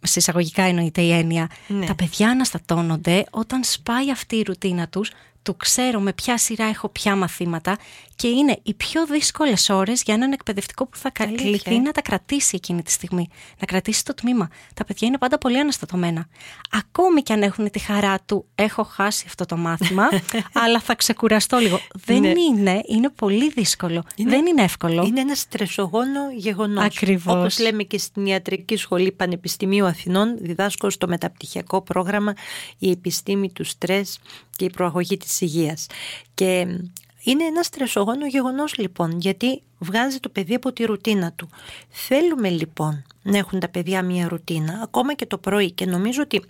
Σε 0.00 0.18
εισαγωγικά 0.18 0.62
εννοείται 0.62 1.02
η 1.02 1.12
έννοια. 1.12 1.48
Ναι. 1.68 1.86
Τα 1.86 1.94
παιδιά 1.94 2.28
αναστατώνονται 2.30 3.24
όταν 3.30 3.64
σπάει 3.64 4.10
αυτή 4.10 4.36
η 4.36 4.42
ρουτίνα 4.42 4.88
τους 4.88 5.10
του 5.44 5.56
ξέρω 5.56 6.00
με 6.00 6.12
ποια 6.12 6.38
σειρά 6.38 6.64
έχω 6.64 6.88
ποια 6.88 7.16
μαθήματα 7.16 7.78
και 8.16 8.28
είναι 8.28 8.58
οι 8.62 8.74
πιο 8.74 9.06
δύσκολες 9.06 9.68
ώρες 9.68 10.02
για 10.02 10.14
έναν 10.14 10.32
εκπαιδευτικό 10.32 10.86
που 10.86 10.96
θα 10.96 11.10
κληθεί 11.10 11.78
να 11.78 11.92
τα 11.92 12.02
κρατήσει 12.02 12.56
εκείνη 12.56 12.82
τη 12.82 12.90
στιγμή, 12.90 13.28
να 13.58 13.66
κρατήσει 13.66 14.04
το 14.04 14.14
τμήμα. 14.14 14.48
Τα 14.74 14.84
παιδιά 14.84 15.08
είναι 15.08 15.18
πάντα 15.18 15.38
πολύ 15.38 15.58
αναστατωμένα. 15.58 16.26
Ακόμη 16.70 17.22
και 17.22 17.32
αν 17.32 17.42
έχουν 17.42 17.70
τη 17.70 17.78
χαρά 17.78 18.20
του, 18.26 18.46
έχω 18.54 18.82
χάσει 18.82 19.24
αυτό 19.26 19.44
το 19.44 19.56
μάθημα, 19.56 20.08
αλλά 20.64 20.80
θα 20.80 20.94
ξεκουραστώ 20.94 21.56
λίγο. 21.58 21.80
Δεν 21.94 22.20
ναι. 22.20 22.28
είναι, 22.28 22.80
είναι 22.86 23.10
πολύ 23.10 23.50
δύσκολο. 23.50 24.04
Δεν 24.16 24.46
είναι 24.46 24.62
εύκολο. 24.62 25.04
Είναι 25.06 25.20
ένα 25.20 25.34
στρεσογόνο 25.34 26.30
γεγονός. 26.36 26.84
Ακριβώς. 26.84 27.34
Όπως 27.34 27.58
λέμε 27.58 27.82
και 27.82 27.98
στην 27.98 28.26
Ιατρική 28.26 28.76
Σχολή 28.76 29.12
Πανεπιστημίου 29.12 29.86
Αθηνών, 29.86 30.36
διδάσκω 30.40 30.90
στο 30.90 31.08
μεταπτυχιακό 31.08 31.82
πρόγραμμα 31.82 32.34
η 32.78 32.90
επιστήμη 32.90 33.52
του 33.52 33.64
στρες 33.64 34.18
και 34.56 34.64
η 34.64 34.70
προαγωγή 34.70 35.16
της 35.16 35.40
υγείας. 35.40 35.86
Και 36.34 36.66
Είναι 37.26 37.44
ένα 37.44 37.62
στρεσογόνο 37.62 38.26
γεγονός 38.26 38.76
λοιπόν, 38.76 39.18
γιατί 39.20 39.62
βγάζει 39.78 40.18
το 40.18 40.28
παιδί 40.28 40.54
από 40.54 40.72
τη 40.72 40.84
ρουτίνα 40.84 41.32
του. 41.32 41.48
Θέλουμε 41.88 42.48
λοιπόν 42.48 43.04
να 43.22 43.38
έχουν 43.38 43.60
τα 43.60 43.68
παιδιά 43.68 44.02
μια 44.02 44.28
ρουτίνα, 44.28 44.80
ακόμα 44.82 45.14
και 45.14 45.26
το 45.26 45.38
πρωί 45.38 45.70
και 45.70 45.86
νομίζω 45.86 46.22
ότι 46.22 46.44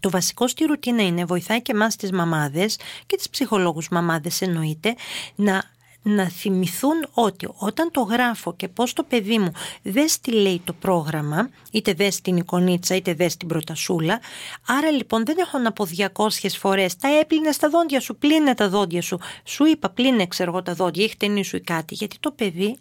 το 0.00 0.10
βασικό 0.10 0.48
στη 0.48 0.64
ρουτίνα 0.64 1.02
είναι, 1.02 1.24
βοηθάει 1.24 1.62
και 1.62 1.72
εμάς 1.72 1.96
τις 1.96 2.12
μαμάδες 2.12 2.78
και 3.06 3.16
τις 3.16 3.30
ψυχολόγους 3.30 3.88
μαμάδες 3.88 4.40
εννοείται, 4.40 4.94
να 5.34 5.62
να 6.02 6.28
θυμηθούν 6.28 7.06
ότι 7.12 7.48
όταν 7.56 7.90
το 7.90 8.00
γράφω 8.00 8.54
και 8.54 8.68
πώς 8.68 8.92
το 8.92 9.02
παιδί 9.02 9.38
μου 9.38 9.52
δεν 9.82 10.08
στη 10.08 10.32
λέει 10.32 10.60
το 10.64 10.72
πρόγραμμα, 10.72 11.48
είτε 11.70 11.92
δε 11.92 12.08
την 12.22 12.36
εικονίτσα 12.36 12.94
είτε 12.94 13.14
δε 13.14 13.26
την 13.26 13.48
πρωτασούλα, 13.48 14.20
άρα 14.66 14.90
λοιπόν 14.90 15.24
δεν 15.24 15.36
έχω 15.38 15.58
να 15.58 15.72
πω 15.72 15.86
200 16.14 16.28
φορές 16.58 16.96
τα 16.96 17.08
έπλυνες 17.20 17.54
στα 17.54 17.68
δόντια 17.68 18.00
σου, 18.00 18.16
πλύνε 18.16 18.54
τα 18.54 18.68
δόντια 18.68 19.02
σου, 19.02 19.18
σου 19.44 19.64
είπα 19.66 19.90
πλύνε 19.90 20.26
ξέρω 20.26 20.50
εγώ 20.50 20.62
τα 20.62 20.74
δόντια, 20.74 21.04
έχει 21.04 21.16
ταινί 21.16 21.44
σου 21.44 21.56
ή 21.56 21.60
κάτι, 21.60 21.94
γιατί 21.94 22.16
το 22.20 22.30
παιδί 22.30 22.76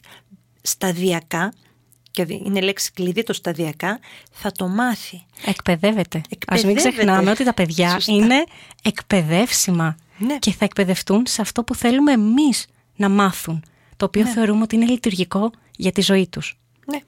σταδιακά 0.62 1.54
και 2.12 2.26
είναι 2.46 2.62
λέξη 2.62 2.92
κλειδί 2.92 3.24
το 3.24 3.34
σταδιακά, 3.34 4.00
θα 4.32 4.52
το 4.52 4.68
μάθει. 4.68 5.26
Εκπαιδεύεται. 5.46 6.22
Εκπαιδεύεται. 6.30 6.54
Ας 6.56 6.64
μην 6.64 6.76
ξεχνάμε 6.76 7.32
ότι 7.32 7.44
τα 7.44 7.54
παιδιά 7.54 8.00
είναι 8.06 8.44
εκπαιδεύσιμα 8.84 9.98
ναι. 10.18 10.38
και 10.38 10.52
θα 10.52 10.66
εκπαιδευτούν 10.66 11.26
σε 11.28 11.42
αυτό 11.42 11.64
που 11.64 11.76
θέλουμε 11.76 12.12
εμείς 12.12 12.66
να 12.98 13.10
μάθουν, 13.10 13.64
το 13.98 14.06
οποίο 14.06 14.24
ναι. 14.24 14.30
θεωρούμε 14.30 14.62
ότι 14.62 14.76
είναι 14.76 14.86
λειτουργικό 14.86 15.52
για 15.78 15.92
τη 15.92 16.02
ζωή 16.02 16.28
τους. 16.28 16.58
Ναι. 16.92 17.00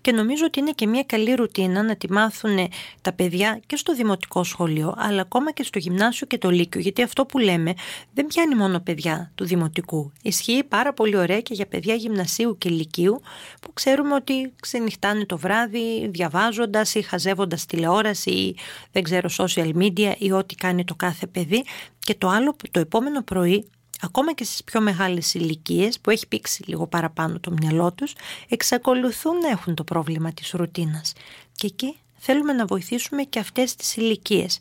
Και 0.00 0.12
νομίζω 0.12 0.44
ότι 0.46 0.58
είναι 0.58 0.70
και 0.70 0.86
μια 0.86 1.02
καλή 1.02 1.34
ρουτίνα 1.34 1.82
να 1.82 1.96
τη 1.96 2.12
μάθουν 2.12 2.68
τα 3.02 3.12
παιδιά 3.12 3.60
και 3.66 3.76
στο 3.76 3.94
δημοτικό 3.94 4.44
σχολείο, 4.44 4.94
αλλά 4.96 5.20
ακόμα 5.20 5.52
και 5.52 5.62
στο 5.62 5.78
γυμνάσιο 5.78 6.26
και 6.26 6.38
το 6.38 6.50
λύκειο. 6.50 6.80
Γιατί 6.80 7.02
αυτό 7.02 7.26
που 7.26 7.38
λέμε 7.38 7.74
δεν 8.14 8.26
πιάνει 8.26 8.54
μόνο 8.54 8.80
παιδιά 8.80 9.32
του 9.34 9.44
δημοτικού. 9.44 10.12
Ισχύει 10.22 10.64
πάρα 10.68 10.92
πολύ 10.92 11.16
ωραία 11.16 11.40
και 11.40 11.54
για 11.54 11.66
παιδιά 11.66 11.94
γυμνασίου 11.94 12.58
και 12.58 12.68
λυκείου, 12.68 13.20
που 13.60 13.72
ξέρουμε 13.72 14.14
ότι 14.14 14.52
ξενυχτάνε 14.60 15.24
το 15.24 15.38
βράδυ 15.38 16.08
διαβάζοντας 16.08 16.94
ή 16.94 17.02
χαζεύοντας 17.02 17.66
τηλεόραση 17.66 18.30
ή 18.30 18.56
δεν 18.92 19.02
ξέρω 19.02 19.28
social 19.38 19.72
media 19.74 20.12
ή 20.18 20.32
ό,τι 20.32 20.54
κάνει 20.54 20.84
το 20.84 20.94
κάθε 20.94 21.26
παιδί. 21.26 21.64
Και 21.98 22.14
το 22.14 22.28
άλλο, 22.28 22.56
το 22.70 22.80
επόμενο 22.80 23.22
πρωί 23.22 23.68
ακόμα 24.00 24.32
και 24.32 24.44
στις 24.44 24.64
πιο 24.64 24.80
μεγάλες 24.80 25.34
ηλικίες 25.34 26.00
που 26.00 26.10
έχει 26.10 26.26
πήξει 26.26 26.62
λίγο 26.66 26.86
παραπάνω 26.86 27.40
το 27.40 27.50
μυαλό 27.50 27.92
τους, 27.92 28.12
εξακολουθούν 28.48 29.38
να 29.38 29.48
έχουν 29.48 29.74
το 29.74 29.84
πρόβλημα 29.84 30.32
της 30.32 30.50
ρουτίνας. 30.50 31.12
Και 31.52 31.66
εκεί 31.66 31.96
θέλουμε 32.18 32.52
να 32.52 32.64
βοηθήσουμε 32.64 33.22
και 33.22 33.38
αυτές 33.38 33.74
τις 33.74 33.96
ηλικίες. 33.96 34.58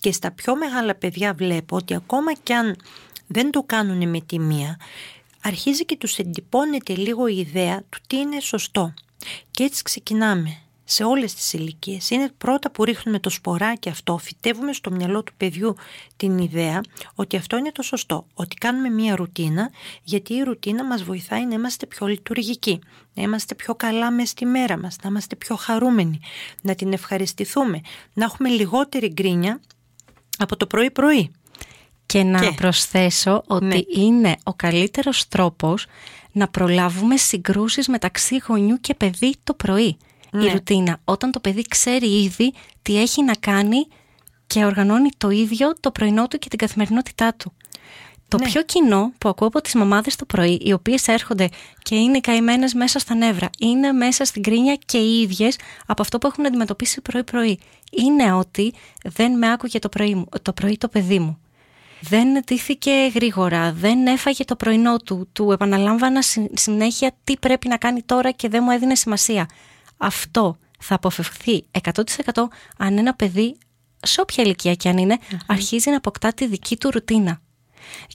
Και 0.00 0.12
στα 0.12 0.30
πιο 0.30 0.56
μεγάλα 0.56 0.94
παιδιά 0.94 1.34
βλέπω 1.34 1.76
ότι 1.76 1.94
ακόμα 1.94 2.32
κι 2.32 2.52
αν 2.52 2.76
δεν 3.26 3.50
το 3.50 3.62
κάνουν 3.62 4.08
με 4.08 4.20
τη 4.20 4.38
μία, 4.38 4.80
αρχίζει 5.42 5.84
και 5.84 5.96
τους 5.96 6.18
εντυπώνεται 6.18 6.94
λίγο 6.94 7.26
η 7.26 7.36
ιδέα 7.38 7.82
του 7.88 7.98
τι 8.06 8.16
είναι 8.16 8.40
σωστό. 8.40 8.94
Και 9.50 9.64
έτσι 9.64 9.82
ξεκινάμε 9.82 10.58
σε 10.90 11.04
όλες 11.04 11.34
τις 11.34 11.52
ηλικίες. 11.52 12.10
Είναι 12.10 12.30
πρώτα 12.38 12.70
που 12.70 12.84
ρίχνουμε 12.84 13.18
το 13.18 13.30
σποράκι 13.30 13.88
αυτό, 13.88 14.18
φυτεύουμε 14.18 14.72
στο 14.72 14.90
μυαλό 14.90 15.22
του 15.22 15.32
παιδιού 15.36 15.74
την 16.16 16.38
ιδέα 16.38 16.80
ότι 17.14 17.36
αυτό 17.36 17.56
είναι 17.56 17.72
το 17.72 17.82
σωστό, 17.82 18.26
ότι 18.34 18.56
κάνουμε 18.56 18.88
μία 18.88 19.16
ρουτίνα, 19.16 19.70
γιατί 20.02 20.34
η 20.34 20.42
ρουτίνα 20.42 20.84
μας 20.84 21.02
βοηθάει 21.02 21.46
να 21.46 21.54
είμαστε 21.54 21.86
πιο 21.86 22.06
λειτουργικοί, 22.06 22.78
να 23.14 23.22
είμαστε 23.22 23.54
πιο 23.54 23.74
καλά 23.74 24.10
μες 24.10 24.28
στη 24.28 24.44
μέρα 24.44 24.78
μας, 24.78 24.96
να 25.02 25.08
είμαστε 25.08 25.36
πιο 25.36 25.56
χαρούμενοι, 25.56 26.20
να 26.62 26.74
την 26.74 26.92
ευχαριστηθούμε, 26.92 27.80
να 28.12 28.24
έχουμε 28.24 28.48
λιγότερη 28.48 29.08
γκρίνια 29.08 29.60
από 30.38 30.56
το 30.56 30.66
πρωί-πρωί. 30.66 31.30
Και 32.06 32.22
να 32.22 32.54
προσθέσω 32.54 33.42
ότι 33.46 33.64
ναι. 33.64 33.78
είναι 33.94 34.36
ο 34.42 34.54
καλύτερος 34.54 35.28
τρόπος 35.28 35.86
να 36.32 36.48
προλάβουμε 36.48 37.16
συγκρούσεις 37.16 37.88
μεταξύ 37.88 38.42
γονιού 38.46 38.80
και 38.80 38.94
παιδί 38.94 39.34
το 39.44 39.54
πρωί 39.54 39.96
η 40.32 40.36
ναι. 40.36 40.52
ρουτίνα. 40.52 41.00
Όταν 41.04 41.30
το 41.30 41.40
παιδί 41.40 41.62
ξέρει 41.62 42.22
ήδη 42.22 42.52
τι 42.82 43.00
έχει 43.00 43.22
να 43.22 43.34
κάνει 43.34 43.86
και 44.46 44.64
οργανώνει 44.64 45.08
το 45.16 45.30
ίδιο 45.30 45.72
το 45.80 45.90
πρωινό 45.90 46.28
του 46.28 46.38
και 46.38 46.48
την 46.48 46.58
καθημερινότητά 46.58 47.34
του. 47.34 47.52
Το 48.28 48.38
ναι. 48.38 48.44
πιο 48.44 48.62
κοινό 48.62 49.12
που 49.18 49.28
ακούω 49.28 49.48
από 49.48 49.60
τις 49.60 49.74
μαμάδες 49.74 50.16
το 50.16 50.24
πρωί, 50.24 50.60
οι 50.64 50.72
οποίες 50.72 51.08
έρχονται 51.08 51.48
και 51.82 51.94
είναι 51.94 52.20
καημένες 52.20 52.74
μέσα 52.74 52.98
στα 52.98 53.14
νεύρα, 53.14 53.50
είναι 53.58 53.92
μέσα 53.92 54.24
στην 54.24 54.42
κρίνια 54.42 54.78
και 54.86 54.98
οι 54.98 55.20
ίδιες 55.20 55.58
από 55.86 56.02
αυτό 56.02 56.18
που 56.18 56.26
έχουν 56.26 56.46
αντιμετωπίσει 56.46 57.00
πρωί-πρωί, 57.00 57.58
είναι 57.90 58.32
ότι 58.32 58.74
δεν 59.04 59.38
με 59.38 59.52
άκουγε 59.52 59.78
το 59.78 59.88
πρωί, 59.88 60.24
το 60.42 60.52
πρωί 60.52 60.76
το 60.78 60.88
παιδί 60.88 61.18
μου. 61.18 61.38
Δεν 62.00 62.44
τήθηκε 62.44 62.90
γρήγορα, 63.14 63.72
δεν 63.72 64.06
έφαγε 64.06 64.44
το 64.44 64.56
πρωινό 64.56 64.96
του, 64.96 65.28
του 65.32 65.52
επαναλάμβανα 65.52 66.20
συνέχεια 66.52 67.12
τι 67.24 67.36
πρέπει 67.36 67.68
να 67.68 67.76
κάνει 67.76 68.02
τώρα 68.02 68.30
και 68.30 68.48
δεν 68.48 68.62
μου 68.64 68.70
έδινε 68.70 68.94
σημασία 68.94 69.48
αυτό 70.00 70.58
θα 70.78 70.94
αποφευχθεί 70.94 71.64
100% 71.82 71.90
αν 72.76 72.98
ένα 72.98 73.14
παιδί, 73.14 73.56
σε 74.02 74.20
όποια 74.20 74.44
ηλικία 74.44 74.74
και 74.74 74.88
αν 74.88 74.98
ειναι 74.98 75.18
αρχίζει 75.46 75.90
να 75.90 75.96
αποκτά 75.96 76.32
τη 76.32 76.46
δική 76.46 76.76
του 76.76 76.90
ρουτίνα. 76.90 77.40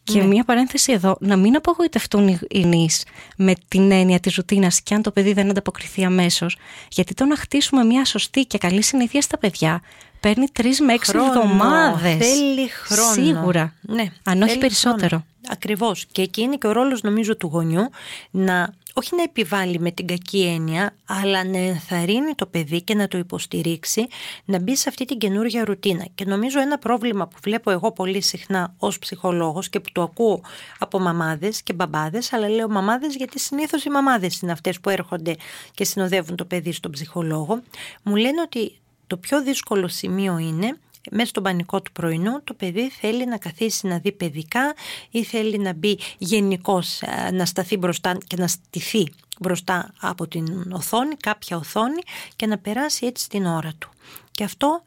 Και 0.04 0.20
ναι. 0.20 0.26
μία 0.26 0.44
παρένθεση 0.44 0.92
εδώ, 0.92 1.18
να 1.20 1.36
μην 1.36 1.56
απογοητευτούν 1.56 2.40
οι 2.50 2.66
νείς 2.66 3.04
με 3.38 3.54
την 3.68 3.92
έννοια 3.92 4.20
της 4.20 4.36
ρουτίνας 4.36 4.82
και 4.82 4.94
αν 4.94 5.02
το 5.02 5.12
παιδί 5.12 5.34
δεν 5.34 5.50
ανταποκριθεί 5.50 6.06
αμέσως. 6.06 6.58
Γιατί 6.92 7.14
το 7.14 7.26
να 7.26 7.36
χτίσουμε 7.36 7.84
μία 7.84 8.06
σωστή 8.06 8.46
και 8.46 8.58
καλή 8.58 8.82
συνήθεια 8.82 9.22
στα 9.22 9.38
παιδιά 9.38 9.82
παίρνει 10.20 10.48
τρεις 10.52 10.80
με 10.80 10.94
έξι 10.94 11.14
εβδομάδες. 11.16 12.28
Θέλει 12.28 12.68
χρόνο. 12.70 13.12
Σίγουρα. 13.12 13.74
Ναι, 13.82 14.06
αν 14.24 14.42
όχι 14.42 14.58
περισσότερο. 14.58 15.26
Ακριβώς. 15.48 16.06
Και 16.12 16.22
εκεί 16.22 16.42
είναι 16.42 16.56
και 16.56 16.68
ο 16.68 16.72
ρόλος, 16.72 17.02
νομίζω, 17.02 17.38
του 17.38 17.48
γονιού 17.48 17.90
να 18.32 18.74
όχι 18.98 19.16
να 19.16 19.24
επιβάλλει 19.24 19.80
με 19.80 19.92
την 19.92 20.08
κακή 20.08 20.42
έννοια, 20.42 20.96
αλλά 21.06 21.44
να 21.44 21.58
ενθαρρύνει 21.58 22.36
το 22.36 22.46
παιδί 22.46 22.82
και 22.82 22.96
να 22.96 23.08
το 23.08 23.18
υποστηρίξει 23.18 24.08
να 24.46 24.60
μπει 24.60 24.76
σε 24.76 24.90
αυτή 24.90 25.06
την 25.06 25.18
καινούργια 25.18 25.66
ρουτίνα. 25.66 26.06
Και 26.16 26.26
νομίζω 26.26 26.60
ένα 26.60 26.78
πρόβλημα 26.78 27.28
που 27.28 27.38
βλέπω 27.44 27.72
εγώ 27.72 27.92
πολύ 27.92 28.22
συχνά 28.22 28.74
ως 28.78 29.00
ψυχολόγος 29.00 29.70
και 29.70 29.80
που 29.80 29.92
το 29.92 30.02
ακούω 30.02 30.42
από 30.80 31.00
μαμάδες 31.00 31.62
και 31.62 31.74
μπαμπάδες, 31.74 32.34
αλλά 32.34 32.50
λέω 32.50 32.70
μαμάδες 32.70 33.16
γιατί 33.16 33.40
συνήθως 33.40 33.86
οι 33.86 33.90
μαμάδες 33.90 34.40
είναι 34.40 34.52
αυτές 34.52 34.80
που 34.80 34.90
έρχονται 34.90 35.36
και 35.74 35.86
συνοδεύουν 35.86 36.36
το 36.36 36.46
παιδί 36.46 36.72
στον 36.72 36.92
ψυχολόγο, 36.92 37.62
μου 38.04 38.16
λένε 38.16 38.42
ότι 38.42 38.80
το 39.08 39.18
πιο 39.18 39.44
δύσκολο 39.44 39.88
σημείο 39.88 40.38
είναι 40.38 40.78
μέσα 41.12 41.28
στον 41.28 41.44
πανικό 41.44 41.82
του 41.82 41.92
πρωινού 41.92 42.44
το 42.44 42.54
παιδί 42.54 42.90
θέλει 42.90 43.26
να 43.26 43.38
καθίσει 43.38 43.88
να 43.88 43.98
δει 43.98 44.12
παιδικά 44.12 44.74
ή 45.10 45.24
θέλει 45.24 45.58
να 45.58 45.74
μπει 45.74 46.00
γενικώς 46.18 47.02
ε, 47.02 47.32
να 47.32 47.46
σταθεί 47.46 47.78
μπροστά 47.78 48.18
και 48.28 48.36
να 48.40 48.48
στηθεί 48.48 49.08
μπροστά 49.40 49.94
από 50.00 50.28
την 50.28 50.72
οθόνη, 50.72 51.16
κάποια 51.16 51.58
οθόνη 51.58 52.02
και 52.36 52.46
να 52.46 52.58
περάσει 52.58 53.06
έτσι 53.06 53.30
την 53.30 53.46
ώρα 53.46 53.72
του. 53.80 53.90
Και 54.32 54.44
αυτό 54.44 54.84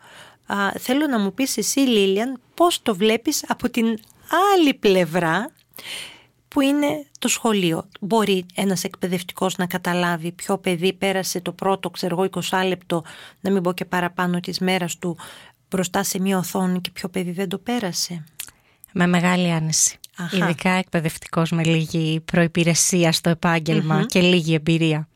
θέλω 0.78 1.06
να 1.06 1.18
μου 1.18 1.34
πεις 1.34 1.56
εσύ 1.56 1.80
Λίλιαν 1.80 2.40
πώς 2.54 2.82
το 2.82 2.94
βλέπεις 2.94 3.44
από 3.48 3.70
την 3.70 3.98
άλλη 4.54 4.74
πλευρά 4.74 5.50
που 6.48 6.60
είναι 6.60 7.06
το 7.18 7.28
σχολείο. 7.28 7.88
Μπορεί 8.00 8.46
ένας 8.54 8.84
εκπαιδευτικός 8.84 9.56
να 9.56 9.66
καταλάβει 9.66 10.32
ποιο 10.32 10.58
παιδί 10.58 10.92
πέρασε 10.92 11.40
το 11.40 11.52
πρώτο, 11.52 11.90
ξέρω 11.90 12.22
εγώ, 12.22 12.42
20 12.50 12.64
λεπτό, 12.66 13.04
να 13.40 13.50
μην 13.50 13.62
πω 13.62 13.72
και 13.72 13.84
παραπάνω 13.84 14.40
της 14.40 14.58
μέρας 14.58 14.98
του, 14.98 15.16
μπροστά 15.70 16.02
σε 16.02 16.20
μια 16.20 16.38
οθόνη 16.38 16.80
και 16.80 16.90
ποιο 16.90 17.08
παιδί 17.08 17.30
δεν 17.30 17.48
το 17.48 17.58
πέρασε. 17.58 18.24
Με 18.92 19.06
μεγάλη 19.06 19.52
άνεση. 19.52 19.98
Αχα. 20.16 20.36
Ειδικά 20.36 20.70
εκπαιδευτικός 20.70 21.50
με 21.50 21.64
λίγη 21.64 22.20
προϋπηρεσία 22.20 23.12
στο 23.12 23.30
επαγγελμα 23.30 24.04
και 24.06 24.20
λίγη 24.20 24.54
εμπειρία. 24.54 25.08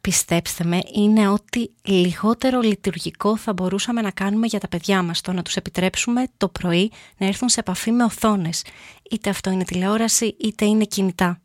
Πιστέψτε 0.00 0.64
με, 0.64 0.80
είναι 0.94 1.28
ότι 1.28 1.70
λιγότερο 1.82 2.60
λειτουργικό 2.60 3.36
θα 3.36 3.52
μπορούσαμε 3.52 4.00
να 4.00 4.10
κάνουμε 4.10 4.46
για 4.46 4.60
τα 4.60 4.68
παιδιά 4.68 5.02
μας 5.02 5.20
το 5.20 5.32
να 5.32 5.42
τους 5.42 5.56
επιτρέψουμε 5.56 6.24
το 6.36 6.48
πρωί 6.48 6.92
να 7.16 7.26
έρθουν 7.26 7.48
σε 7.48 7.60
επαφή 7.60 7.90
με 7.90 8.04
οθόνες. 8.04 8.64
Είτε 9.10 9.30
αυτό 9.30 9.50
είναι 9.50 9.64
τηλεόραση 9.64 10.36
είτε 10.40 10.64
είναι 10.64 10.84
κινητά. 10.84 11.40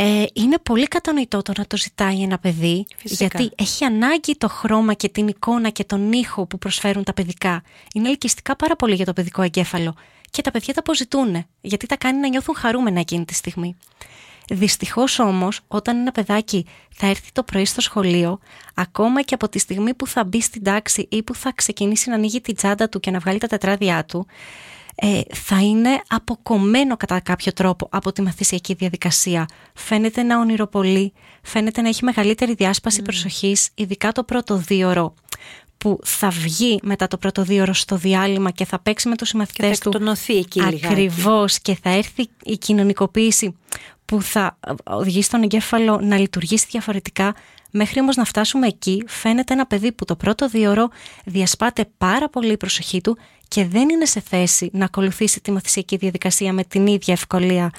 Ε, 0.00 0.24
είναι 0.32 0.58
πολύ 0.58 0.86
κατανοητό 0.86 1.42
το 1.42 1.52
να 1.56 1.66
το 1.66 1.76
ζητάει 1.76 2.22
ένα 2.22 2.38
παιδί, 2.38 2.86
γιατί 3.02 3.50
έχει 3.54 3.84
ανάγκη 3.84 4.36
το 4.36 4.48
χρώμα 4.48 4.94
και 4.94 5.08
την 5.08 5.28
εικόνα 5.28 5.68
και 5.68 5.84
τον 5.84 6.12
ήχο 6.12 6.46
που 6.46 6.58
προσφέρουν 6.58 7.04
τα 7.04 7.12
παιδικά. 7.12 7.62
Είναι 7.94 8.08
ελκυστικά 8.08 8.56
πάρα 8.56 8.76
πολύ 8.76 8.94
για 8.94 9.04
το 9.04 9.12
παιδικό 9.12 9.42
εγκέφαλο. 9.42 9.94
Και 10.30 10.42
τα 10.42 10.50
παιδιά 10.50 10.74
τα 10.74 10.80
αποζητούν, 10.80 11.46
γιατί 11.60 11.86
τα 11.86 11.96
κάνει 11.96 12.18
να 12.18 12.28
νιώθουν 12.28 12.54
χαρούμενα 12.54 13.00
εκείνη 13.00 13.24
τη 13.24 13.34
στιγμή. 13.34 13.76
Δυστυχώς 14.50 15.18
όμως, 15.18 15.60
όταν 15.68 15.96
ένα 15.96 16.12
παιδάκι 16.12 16.66
θα 16.94 17.06
έρθει 17.06 17.32
το 17.32 17.42
πρωί 17.42 17.64
στο 17.64 17.80
σχολείο, 17.80 18.38
ακόμα 18.74 19.22
και 19.22 19.34
από 19.34 19.48
τη 19.48 19.58
στιγμή 19.58 19.94
που 19.94 20.06
θα 20.06 20.24
μπει 20.24 20.40
στην 20.40 20.62
τάξη 20.62 21.06
ή 21.10 21.22
που 21.22 21.34
θα 21.34 21.52
ξεκινήσει 21.54 22.08
να 22.08 22.14
ανοίγει 22.14 22.40
την 22.40 22.54
τσάντα 22.54 22.88
του 22.88 23.00
και 23.00 23.10
να 23.10 23.18
βγάλει 23.18 23.38
τα 23.38 23.46
τετράδια 23.46 24.04
του, 24.04 24.26
ε, 25.00 25.20
θα 25.34 25.60
είναι 25.62 26.02
αποκομμένο 26.08 26.96
κατά 26.96 27.20
κάποιο 27.20 27.52
τρόπο 27.52 27.88
από 27.90 28.12
τη 28.12 28.22
μαθησιακή 28.22 28.74
διαδικασία. 28.74 29.48
Φαίνεται 29.74 30.22
να 30.22 30.38
ονειροπολεί, 30.38 31.12
φαίνεται 31.42 31.80
να 31.80 31.88
έχει 31.88 32.04
μεγαλύτερη 32.04 32.54
διάσπαση 32.54 32.98
mm. 33.00 33.04
προσοχής, 33.04 33.68
ειδικά 33.74 34.12
το 34.12 34.24
πρώτο 34.24 34.56
δίωρο 34.56 35.14
που 35.78 35.98
θα 36.04 36.28
βγει 36.28 36.78
μετά 36.82 37.08
το 37.08 37.16
πρώτο 37.16 37.42
δύο 37.42 37.62
ώρο 37.62 37.72
στο 37.72 37.96
διάλειμμα 37.96 38.50
και 38.50 38.64
θα 38.64 38.78
παίξει 38.78 39.08
με 39.08 39.16
τους 39.16 39.28
συμμαθητές 39.28 39.78
του. 39.78 39.90
εκεί 40.38 40.62
Ακριβώς 40.62 41.58
και 41.58 41.78
θα 41.82 41.90
έρθει 41.90 42.28
η 42.42 42.58
κοινωνικοποίηση 42.58 43.56
που 44.04 44.22
θα 44.22 44.58
οδηγήσει 44.84 45.26
στον 45.26 45.42
εγκέφαλο 45.42 46.00
να 46.02 46.18
λειτουργήσει 46.18 46.66
διαφορετικά. 46.70 47.34
Μέχρι 47.70 48.00
όμως 48.00 48.16
να 48.16 48.24
φτάσουμε 48.24 48.66
εκεί 48.66 49.04
φαίνεται 49.06 49.52
ένα 49.52 49.66
παιδί 49.66 49.92
που 49.92 50.04
το 50.04 50.16
πρώτο 50.16 50.48
δύο 50.48 50.70
ώρο 50.70 50.88
διασπάται 51.24 51.84
πάρα 51.98 52.28
πολύ 52.28 52.52
η 52.52 52.56
προσοχή 52.56 53.00
του 53.00 53.18
και 53.48 53.66
δεν 53.66 53.88
είναι 53.88 54.04
σε 54.04 54.20
θέση 54.20 54.70
να 54.72 54.84
ακολουθήσει 54.84 55.40
τη 55.40 55.50
μαθησιακή 55.50 55.96
διαδικασία 55.96 56.52
με 56.52 56.64
την 56.64 56.86
ίδια 56.86 57.14
ευκολία 57.14 57.70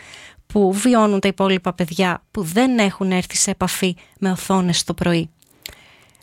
που 0.47 0.73
βιώνουν 0.73 1.19
τα 1.19 1.27
υπόλοιπα 1.27 1.73
παιδιά 1.73 2.23
που 2.31 2.43
δεν 2.43 2.79
έχουν 2.79 3.11
έρθει 3.11 3.35
σε 3.35 3.51
επαφή 3.51 3.95
με 4.19 4.31
οθόνες 4.31 4.83
το 4.83 4.93
πρωί. 4.93 5.29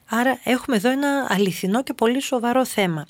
Άρα 0.08 0.40
έχουμε 0.44 0.76
εδώ 0.76 0.90
ένα 0.90 1.26
αληθινό 1.28 1.82
και 1.82 1.92
πολύ 1.92 2.20
σοβαρό 2.22 2.64
θέμα. 2.64 3.06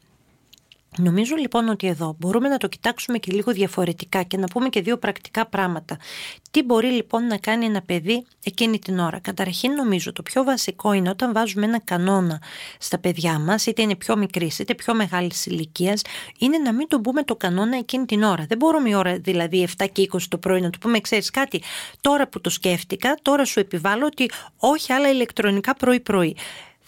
Νομίζω 0.98 1.34
λοιπόν 1.36 1.68
ότι 1.68 1.86
εδώ 1.86 2.16
μπορούμε 2.18 2.48
να 2.48 2.56
το 2.56 2.68
κοιτάξουμε 2.68 3.18
και 3.18 3.32
λίγο 3.32 3.52
διαφορετικά 3.52 4.22
και 4.22 4.36
να 4.36 4.46
πούμε 4.46 4.68
και 4.68 4.80
δύο 4.80 4.98
πρακτικά 4.98 5.46
πράγματα. 5.46 5.98
Τι 6.50 6.62
μπορεί 6.62 6.86
λοιπόν 6.86 7.26
να 7.26 7.36
κάνει 7.36 7.64
ένα 7.64 7.82
παιδί 7.82 8.26
εκείνη 8.44 8.78
την 8.78 8.98
ώρα; 8.98 9.18
Καταρχήν 9.18 9.72
νομίζω 9.72 10.12
το 10.12 10.22
πιο 10.22 10.44
βασικό 10.44 10.92
είναι 10.92 11.08
όταν 11.08 11.32
βάζουμε 11.32 11.66
ένα 11.66 11.80
κανόνα 11.80 12.42
στα 12.78 12.98
παιδιά 12.98 13.38
μας, 13.38 13.66
είτε 13.66 13.82
είναι 13.82 13.94
πιο 13.94 14.16
μικρής 14.16 14.58
είτε 14.58 14.74
πιο 14.74 14.94
μεγάλης 14.94 15.46
ηλικίας, 15.46 16.02
είναι 16.38 16.58
να 16.58 16.72
μην 16.72 16.88
τον 16.88 17.00
πούμε 17.00 17.22
το 17.22 17.36
κανόνα 17.36 17.76
εκείνη 17.76 18.04
την 18.04 18.22
ώρα. 18.22 18.44
Δεν 18.48 18.58
μπορούμε 18.58 18.88
η 18.88 18.94
ώρα 18.94 19.18
δηλαδή 19.18 19.68
7 19.78 19.86
και 19.92 20.08
20 20.12 20.18
το 20.28 20.38
πρωί 20.38 20.60
να 20.60 20.70
του 20.70 20.78
πούμε 20.78 21.00
ξέρεις 21.00 21.30
κάτι, 21.30 21.62
τώρα 22.00 22.28
που 22.28 22.40
το 22.40 22.50
σκέφτηκα, 22.50 23.16
τώρα 23.22 23.44
σου 23.44 23.60
επιβάλλω 23.60 24.06
ότι 24.06 24.30
όχι 24.58 24.92
άλλα 24.92 25.10
ηλεκτρονικά 25.10 25.74
πρωί-πρωί 25.74 26.36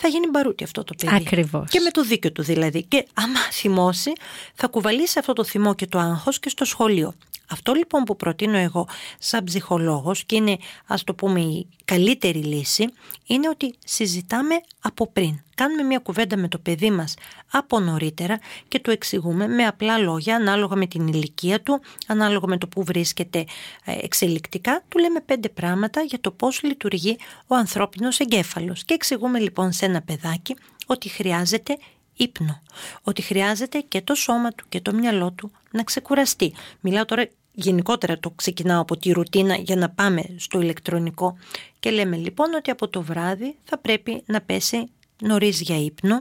θα 0.00 0.08
γίνει 0.08 0.26
μπαρούτι 0.30 0.64
αυτό 0.64 0.84
το 0.84 0.94
παιδί. 0.98 1.14
Ακριβώς. 1.14 1.70
Και 1.70 1.80
με 1.80 1.90
το 1.90 2.02
δίκιο 2.02 2.32
του 2.32 2.42
δηλαδή. 2.42 2.82
Και 2.82 3.06
άμα 3.14 3.40
θυμώσει, 3.52 4.12
θα 4.54 4.66
κουβαλήσει 4.66 5.18
αυτό 5.18 5.32
το 5.32 5.44
θυμό 5.44 5.74
και 5.74 5.86
το 5.86 5.98
άγχος 5.98 6.38
και 6.38 6.48
στο 6.48 6.64
σχολείο. 6.64 7.14
Αυτό 7.50 7.72
λοιπόν 7.72 8.02
που 8.04 8.16
προτείνω 8.16 8.56
εγώ 8.56 8.88
σαν 9.18 9.44
ψυχολόγος 9.44 10.24
και 10.24 10.36
είναι 10.36 10.56
ας 10.86 11.04
το 11.04 11.14
πούμε 11.14 11.40
η 11.40 11.66
καλύτερη 11.84 12.38
λύση 12.38 12.88
είναι 13.26 13.48
ότι 13.48 13.74
συζητάμε 13.84 14.54
από 14.80 15.10
πριν. 15.12 15.42
Κάνουμε 15.54 15.82
μια 15.82 15.98
κουβέντα 15.98 16.36
με 16.36 16.48
το 16.48 16.58
παιδί 16.58 16.90
μας 16.90 17.14
από 17.50 17.80
νωρίτερα 17.80 18.38
και 18.68 18.78
του 18.78 18.90
εξηγούμε 18.90 19.48
με 19.48 19.64
απλά 19.64 19.98
λόγια 19.98 20.36
ανάλογα 20.36 20.76
με 20.76 20.86
την 20.86 21.06
ηλικία 21.06 21.60
του, 21.62 21.80
ανάλογα 22.06 22.46
με 22.46 22.58
το 22.58 22.68
που 22.68 22.84
βρίσκεται 22.84 23.44
ε, 23.84 23.98
εξελικτικά. 24.02 24.82
Του 24.88 24.98
λέμε 24.98 25.20
πέντε 25.20 25.48
πράγματα 25.48 26.00
για 26.00 26.20
το 26.20 26.30
πώς 26.30 26.62
λειτουργεί 26.62 27.16
ο 27.46 27.54
ανθρώπινος 27.54 28.18
εγκέφαλος 28.18 28.84
και 28.84 28.94
εξηγούμε 28.94 29.38
λοιπόν 29.38 29.72
σε 29.72 29.84
ένα 29.84 30.02
παιδάκι 30.02 30.56
ότι 30.86 31.08
χρειάζεται 31.08 31.78
ύπνο. 32.14 32.62
Ότι 33.02 33.22
χρειάζεται 33.22 33.78
και 33.88 34.02
το 34.02 34.14
σώμα 34.14 34.50
του 34.50 34.64
και 34.68 34.80
το 34.80 34.92
μυαλό 34.92 35.32
του 35.32 35.50
να 35.70 35.82
ξεκουραστεί. 35.82 36.54
Μιλάω 36.80 37.04
τώρα 37.04 37.28
γενικότερα 37.52 38.18
το 38.18 38.30
ξεκινάω 38.30 38.80
από 38.80 38.96
τη 38.96 39.12
ρουτίνα 39.12 39.54
για 39.54 39.76
να 39.76 39.90
πάμε 39.90 40.22
στο 40.37 40.60
ηλεκτρονικό 40.60 41.37
και 41.80 41.90
λέμε 41.90 42.16
λοιπόν 42.16 42.54
ότι 42.54 42.70
από 42.70 42.88
το 42.88 43.02
βράδυ 43.02 43.56
θα 43.64 43.78
πρέπει 43.78 44.22
να 44.26 44.40
πέσει 44.40 44.87
νωρίς 45.22 45.60
για 45.60 45.84
ύπνο, 45.84 46.20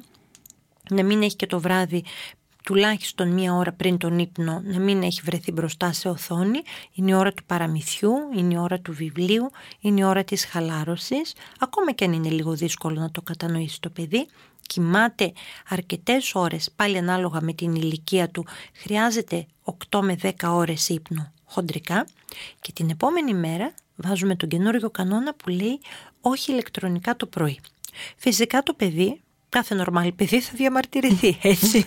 να 0.89 1.03
μην 1.03 1.21
έχει 1.21 1.35
και 1.35 1.47
το 1.47 1.59
βράδυ 1.59 2.03
τουλάχιστον 2.67 3.27
μία 3.27 3.53
ώρα 3.53 3.71
πριν 3.71 3.97
τον 3.97 4.19
ύπνο 4.19 4.61
να 4.63 4.79
μην 4.79 5.03
έχει 5.03 5.21
βρεθεί 5.23 5.51
μπροστά 5.51 5.91
σε 5.91 6.09
οθόνη. 6.09 6.61
Είναι 6.93 7.11
η 7.11 7.13
ώρα 7.13 7.33
του 7.33 7.43
παραμυθιού, 7.45 8.11
είναι 8.35 8.53
η 8.53 8.57
ώρα 8.57 8.79
του 8.79 8.93
βιβλίου, 8.93 9.49
είναι 9.79 9.99
η 9.99 10.03
ώρα 10.03 10.23
της 10.23 10.45
χαλάρωσης. 10.45 11.33
Ακόμα 11.59 11.91
και 11.91 12.05
αν 12.05 12.13
είναι 12.13 12.29
λίγο 12.29 12.53
δύσκολο 12.53 12.99
να 12.99 13.11
το 13.11 13.21
κατανοήσει 13.21 13.81
το 13.81 13.89
παιδί, 13.89 14.27
κοιμάται 14.67 15.33
αρκετές 15.69 16.35
ώρες, 16.35 16.71
πάλι 16.75 16.97
ανάλογα 16.97 17.41
με 17.41 17.53
την 17.53 17.75
ηλικία 17.75 18.29
του, 18.29 18.45
χρειάζεται 18.73 19.45
8 19.89 19.99
με 20.01 20.17
10 20.21 20.31
ώρες 20.43 20.89
ύπνο 20.89 21.31
χοντρικά 21.45 22.07
και 22.61 22.71
την 22.71 22.89
επόμενη 22.89 23.33
μέρα 23.33 23.73
βάζουμε 23.95 24.35
τον 24.35 24.49
καινούριο 24.49 24.89
κανόνα 24.89 25.33
που 25.33 25.49
λέει 25.49 25.79
όχι 26.21 26.51
ηλεκτρονικά 26.51 27.15
το 27.15 27.25
πρωί. 27.25 27.59
Φυσικά 28.15 28.63
το 28.63 28.73
παιδί 28.73 29.21
κάθε 29.49 29.75
νορμάλ 29.75 30.11
παιδί 30.11 30.41
θα 30.41 30.51
διαμαρτυρηθεί, 30.55 31.37
έτσι. 31.53 31.85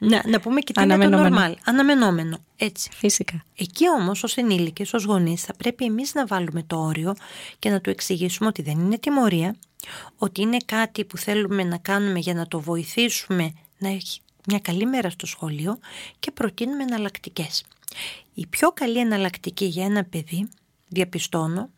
να, 0.00 0.22
να 0.26 0.40
πούμε 0.40 0.60
και 0.60 0.72
τι 0.72 0.82
είναι 0.82 0.98
το 0.98 1.08
νορμάλ, 1.08 1.56
αναμενόμενο, 1.64 2.38
έτσι. 2.56 2.90
Φυσικά. 2.92 3.44
Εκεί 3.58 3.88
όμως 3.88 4.22
ως 4.22 4.36
ενήλικες, 4.36 4.92
ως 4.94 5.04
γονείς 5.04 5.42
θα 5.42 5.54
πρέπει 5.54 5.84
εμείς 5.84 6.14
να 6.14 6.26
βάλουμε 6.26 6.62
το 6.66 6.76
όριο 6.76 7.14
και 7.58 7.70
να 7.70 7.80
του 7.80 7.90
εξηγήσουμε 7.90 8.48
ότι 8.48 8.62
δεν 8.62 8.78
είναι 8.78 8.98
τιμωρία, 8.98 9.56
ότι 10.16 10.40
είναι 10.40 10.56
κάτι 10.64 11.04
που 11.04 11.16
θέλουμε 11.16 11.64
να 11.64 11.76
κάνουμε 11.78 12.18
για 12.18 12.34
να 12.34 12.46
το 12.46 12.60
βοηθήσουμε 12.60 13.52
να 13.78 13.88
έχει 13.88 14.20
μια 14.46 14.58
καλή 14.58 14.86
μέρα 14.86 15.10
στο 15.10 15.26
σχολείο 15.26 15.78
και 16.18 16.30
προτείνουμε 16.30 16.82
εναλλακτικές. 16.82 17.64
Η 18.34 18.46
πιο 18.46 18.72
καλή 18.72 18.98
εναλλακτική 18.98 19.64
για 19.64 19.84
ένα 19.84 20.04
παιδί, 20.04 20.48
διαπιστώνω, 20.88 21.70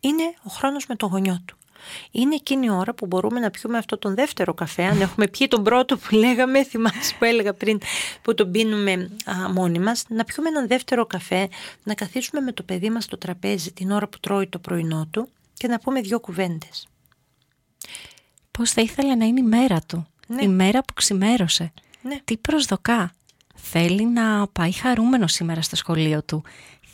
είναι 0.00 0.34
ο 0.42 0.50
χρόνος 0.50 0.86
με 0.86 0.96
το 0.96 1.06
γονιό 1.06 1.42
του 1.44 1.58
είναι 2.10 2.34
εκείνη 2.34 2.66
η 2.66 2.70
ώρα 2.70 2.94
που 2.94 3.06
μπορούμε 3.06 3.40
να 3.40 3.50
πιούμε 3.50 3.78
αυτό 3.78 3.98
τον 3.98 4.14
δεύτερο 4.14 4.54
καφέ. 4.54 4.84
Αν 4.84 5.00
έχουμε 5.00 5.28
πιει 5.28 5.48
τον 5.48 5.62
πρώτο 5.62 5.96
που 5.96 6.14
λέγαμε, 6.14 6.64
θυμάσαι 6.64 7.14
που 7.18 7.24
έλεγα 7.24 7.54
πριν 7.54 7.80
που 8.22 8.34
τον 8.34 8.50
πίνουμε 8.50 9.10
α, 9.24 9.52
μόνοι 9.52 9.78
μας, 9.78 10.04
να 10.08 10.24
πιούμε 10.24 10.48
έναν 10.48 10.66
δεύτερο 10.66 11.06
καφέ, 11.06 11.48
να 11.82 11.94
καθίσουμε 11.94 12.40
με 12.40 12.52
το 12.52 12.62
παιδί 12.62 12.90
μας 12.90 13.04
στο 13.04 13.18
τραπέζι 13.18 13.72
την 13.72 13.90
ώρα 13.90 14.08
που 14.08 14.18
τρώει 14.20 14.46
το 14.46 14.58
πρωινό 14.58 15.08
του 15.10 15.28
και 15.54 15.68
να 15.68 15.78
πούμε 15.78 16.00
δύο 16.00 16.20
κουβέντες. 16.20 16.88
Πώς 18.50 18.70
θα 18.70 18.82
ήθελε 18.82 19.14
να 19.14 19.24
είναι 19.24 19.40
η 19.40 19.42
μέρα 19.42 19.80
του, 19.80 20.06
ναι. 20.26 20.42
η 20.42 20.48
μέρα 20.48 20.82
που 20.82 20.94
ξημέρωσε. 20.94 21.72
Ναι. 22.02 22.20
Τι 22.24 22.36
προσδοκά. 22.36 23.12
Θέλει 23.54 24.06
να 24.06 24.46
πάει 24.48 24.72
χαρούμενο 24.72 25.26
σήμερα 25.26 25.62
στο 25.62 25.76
σχολείο 25.76 26.22
του. 26.22 26.42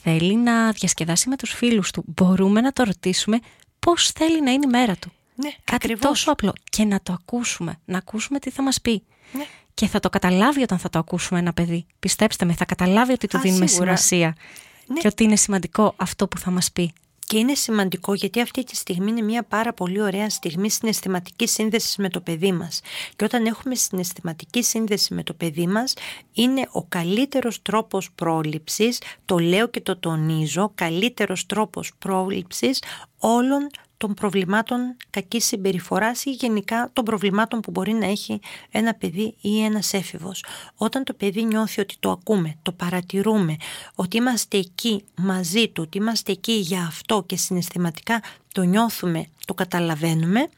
Θέλει 0.03 0.37
να 0.37 0.70
διασκεδάσει 0.70 1.29
με 1.29 1.37
τους 1.37 1.53
φίλους 1.53 1.90
του. 1.90 2.05
Μπορούμε 2.07 2.61
να 2.61 2.73
το 2.73 2.83
ρωτήσουμε 2.85 3.40
Πώς 3.85 4.11
θέλει 4.11 4.42
να 4.42 4.51
είναι 4.51 4.66
η 4.66 4.70
μέρα 4.70 4.97
του. 4.97 5.12
Ναι, 5.35 5.51
Κάτι 5.51 5.75
ακριβώς. 5.75 6.01
τόσο 6.01 6.31
απλό. 6.31 6.53
Και 6.70 6.85
να 6.85 7.01
το 7.03 7.12
ακούσουμε. 7.12 7.79
Να 7.85 7.99
ακούσουμε 7.99 8.38
τι 8.38 8.51
θα 8.51 8.62
μας 8.62 8.81
πει. 8.81 9.03
Ναι. 9.33 9.44
Και 9.75 9.87
θα 9.87 10.01
το 10.01 10.11
καταλάβει 10.11 10.62
όταν 10.62 10.79
θα 10.79 10.90
το 10.90 10.99
ακούσουμε 10.99 11.38
ένα 11.38 11.53
παιδί. 11.53 11.87
Πιστέψτε 11.99 12.44
με, 12.44 12.53
θα 12.53 12.64
καταλάβει 12.64 13.12
ότι 13.12 13.27
του 13.27 13.38
δίνουμε 13.38 13.66
σημασία. 13.66 14.37
Ναι. 14.87 15.01
Και 15.01 15.07
ότι 15.07 15.25
είναι 15.25 15.37
σημαντικό 15.37 15.94
αυτό 15.97 16.29
που 16.29 16.38
θα 16.38 16.51
μας 16.51 16.73
πει. 16.73 16.92
Και 17.26 17.38
είναι 17.38 17.54
σημαντικό 17.54 18.14
γιατί 18.14 18.40
αυτή 18.40 18.64
τη 18.64 18.76
στιγμή 18.76 19.10
είναι 19.10 19.22
μια 19.22 19.42
πάρα 19.42 19.72
πολύ 19.72 20.00
ωραία 20.00 20.30
στιγμή 20.30 20.70
συναισθηματικής 20.70 21.52
σύνδεσης 21.52 21.96
με 21.96 22.08
το 22.08 22.20
παιδί 22.20 22.52
μας. 22.52 22.80
Και 23.16 23.24
όταν 23.24 23.46
έχουμε 23.46 23.74
συναισθηματική 23.74 24.62
σύνδεση 24.62 25.14
με 25.14 25.22
το 25.22 25.34
παιδί 25.34 25.66
μας, 25.66 25.94
είναι 26.32 26.68
ο 26.72 26.84
καλύτερος 26.84 27.62
τρόπος 27.62 28.12
πρόληψης, 28.14 29.00
το 29.24 29.38
λέω 29.38 29.68
και 29.68 29.80
το 29.80 29.96
τονίζω, 29.96 30.72
καλύτερος 30.74 31.46
τρόπος 31.46 31.92
πρόληψης 31.98 32.82
όλων 33.18 33.66
των 34.04 34.14
προβλημάτων 34.14 34.96
κακής 35.10 35.44
συμπεριφοράς 35.44 36.24
ή 36.24 36.30
γενικά 36.30 36.90
των 36.92 37.04
προβλημάτων 37.04 37.60
που 37.60 37.70
μπορεί 37.70 37.92
να 37.92 38.06
έχει 38.06 38.40
ένα 38.70 38.94
παιδί 38.94 39.34
ή 39.40 39.64
ένας 39.64 39.92
έφηβος. 39.92 40.44
Όταν 40.76 41.04
το 41.04 41.14
παιδί 41.14 41.44
νιώθει 41.44 41.80
ότι 41.80 41.96
το 42.00 42.10
ακούμε, 42.10 42.54
το 42.62 42.72
παρατηρούμε, 42.72 43.56
ότι 43.94 44.16
είμαστε 44.16 44.58
εκεί 44.58 45.04
μαζί 45.16 45.68
του, 45.68 45.82
ότι 45.86 45.98
είμαστε 45.98 46.32
εκεί 46.32 46.52
για 46.52 46.80
αυτό 46.82 47.22
και 47.26 47.36
συναισθηματικά 47.36 48.22
το 48.52 48.62
νιώθουμε, 48.62 49.26
το 49.44 49.54
καταλαβαίνουμε, 49.54 50.48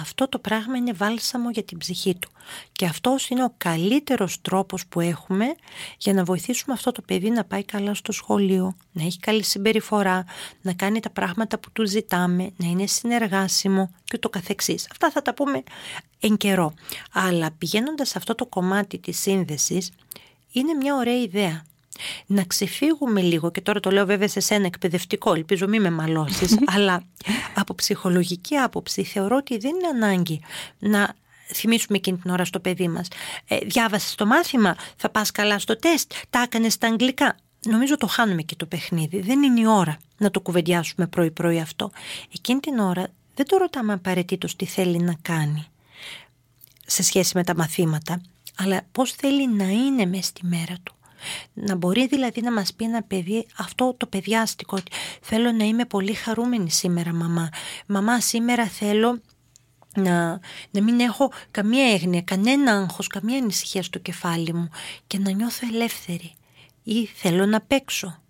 αυτό 0.00 0.28
το 0.28 0.38
πράγμα 0.38 0.76
είναι 0.76 0.92
βάλσαμο 0.92 1.50
για 1.50 1.62
την 1.62 1.78
ψυχή 1.78 2.14
του. 2.14 2.30
Και 2.72 2.86
αυτός 2.86 3.28
είναι 3.28 3.44
ο 3.44 3.54
καλύτερος 3.56 4.40
τρόπος 4.40 4.86
που 4.86 5.00
έχουμε 5.00 5.54
για 5.98 6.12
να 6.12 6.24
βοηθήσουμε 6.24 6.74
αυτό 6.74 6.92
το 6.92 7.02
παιδί 7.02 7.30
να 7.30 7.44
πάει 7.44 7.64
καλά 7.64 7.94
στο 7.94 8.12
σχολείο, 8.12 8.76
να 8.92 9.04
έχει 9.04 9.18
καλή 9.18 9.42
συμπεριφορά, 9.42 10.24
να 10.62 10.72
κάνει 10.72 11.00
τα 11.00 11.10
πράγματα 11.10 11.58
που 11.58 11.72
του 11.72 11.86
ζητάμε, 11.86 12.50
να 12.56 12.66
είναι 12.66 12.86
συνεργάσιμο 12.86 13.94
και 14.04 14.18
το 14.18 14.28
καθεξής. 14.28 14.88
Αυτά 14.90 15.10
θα 15.10 15.22
τα 15.22 15.34
πούμε 15.34 15.62
εν 16.20 16.36
καιρό. 16.36 16.74
Αλλά 17.12 17.50
πηγαίνοντας 17.58 18.08
σε 18.08 18.18
αυτό 18.18 18.34
το 18.34 18.46
κομμάτι 18.46 18.98
της 18.98 19.18
σύνδεσης, 19.20 19.90
είναι 20.52 20.74
μια 20.74 20.94
ωραία 20.94 21.20
ιδέα 21.20 21.64
να 22.26 22.44
ξεφύγουμε 22.44 23.20
λίγο 23.20 23.50
και 23.50 23.60
τώρα 23.60 23.80
το 23.80 23.90
λέω 23.90 24.06
βέβαια 24.06 24.28
σε 24.28 24.40
σένα 24.40 24.66
εκπαιδευτικό, 24.66 25.34
ελπίζω 25.34 25.68
μη 25.68 25.80
με 25.80 25.90
μαλώσεις, 25.90 26.58
αλλά 26.74 27.02
από 27.54 27.74
ψυχολογική 27.74 28.56
άποψη 28.56 29.04
θεωρώ 29.04 29.36
ότι 29.36 29.58
δεν 29.58 29.70
είναι 29.74 30.04
ανάγκη 30.04 30.40
να 30.78 31.14
θυμίσουμε 31.54 31.96
εκείνη 31.96 32.18
την 32.18 32.30
ώρα 32.30 32.44
στο 32.44 32.60
παιδί 32.60 32.88
μας. 32.88 33.08
Ε, 33.48 33.58
διάβασες 33.58 34.14
το 34.14 34.26
μάθημα, 34.26 34.76
θα 34.96 35.10
πας 35.10 35.30
καλά 35.30 35.58
στο 35.58 35.76
τεστ, 35.76 36.12
τα 36.30 36.42
έκανες 36.42 36.72
στα 36.72 36.86
αγγλικά. 36.86 37.36
Νομίζω 37.66 37.96
το 37.96 38.06
χάνουμε 38.06 38.42
και 38.42 38.54
το 38.56 38.66
παιχνίδι. 38.66 39.20
Δεν 39.20 39.42
είναι 39.42 39.60
η 39.60 39.66
ώρα 39.66 39.98
να 40.18 40.30
το 40.30 40.40
κουβεντιάσουμε 40.40 41.06
πρωί-πρωί 41.06 41.60
αυτό. 41.60 41.90
Εκείνη 42.34 42.60
την 42.60 42.78
ώρα 42.78 43.08
δεν 43.34 43.46
το 43.46 43.56
ρωτάμε 43.56 43.92
απαραίτητος 43.92 44.56
τι 44.56 44.64
θέλει 44.64 44.98
να 44.98 45.14
κάνει 45.22 45.66
σε 46.86 47.02
σχέση 47.02 47.32
με 47.34 47.44
τα 47.44 47.56
μαθήματα, 47.56 48.20
αλλά 48.56 48.80
πώς 48.92 49.12
θέλει 49.12 49.48
να 49.48 49.64
είναι 49.64 50.06
μέσα 50.06 50.22
στη 50.22 50.46
μέρα 50.46 50.76
του. 50.82 50.94
Να 51.52 51.74
μπορεί 51.74 52.06
δηλαδή 52.06 52.40
να 52.40 52.52
μας 52.52 52.74
πει 52.74 52.84
ένα 52.84 53.02
παιδί 53.02 53.46
αυτό 53.56 53.94
το 53.96 54.06
παιδιάστικο 54.06 54.76
ότι 54.76 54.92
θέλω 55.22 55.52
να 55.52 55.64
είμαι 55.64 55.84
πολύ 55.84 56.12
χαρούμενη 56.12 56.70
σήμερα 56.70 57.12
μαμά. 57.12 57.48
Μαμά 57.86 58.20
σήμερα 58.20 58.66
θέλω 58.66 59.20
να, 59.96 60.40
να 60.70 60.82
μην 60.82 61.00
έχω 61.00 61.32
καμία 61.50 61.92
έγνοια, 61.92 62.22
κανένα 62.22 62.72
άγχος, 62.72 63.06
καμία 63.06 63.38
ανησυχία 63.38 63.82
στο 63.82 63.98
κεφάλι 63.98 64.52
μου 64.54 64.68
και 65.06 65.18
να 65.18 65.30
νιώθω 65.30 65.66
ελεύθερη 65.72 66.32
ή 66.82 67.06
θέλω 67.06 67.46
να 67.46 67.60
παίξω. 67.60 68.22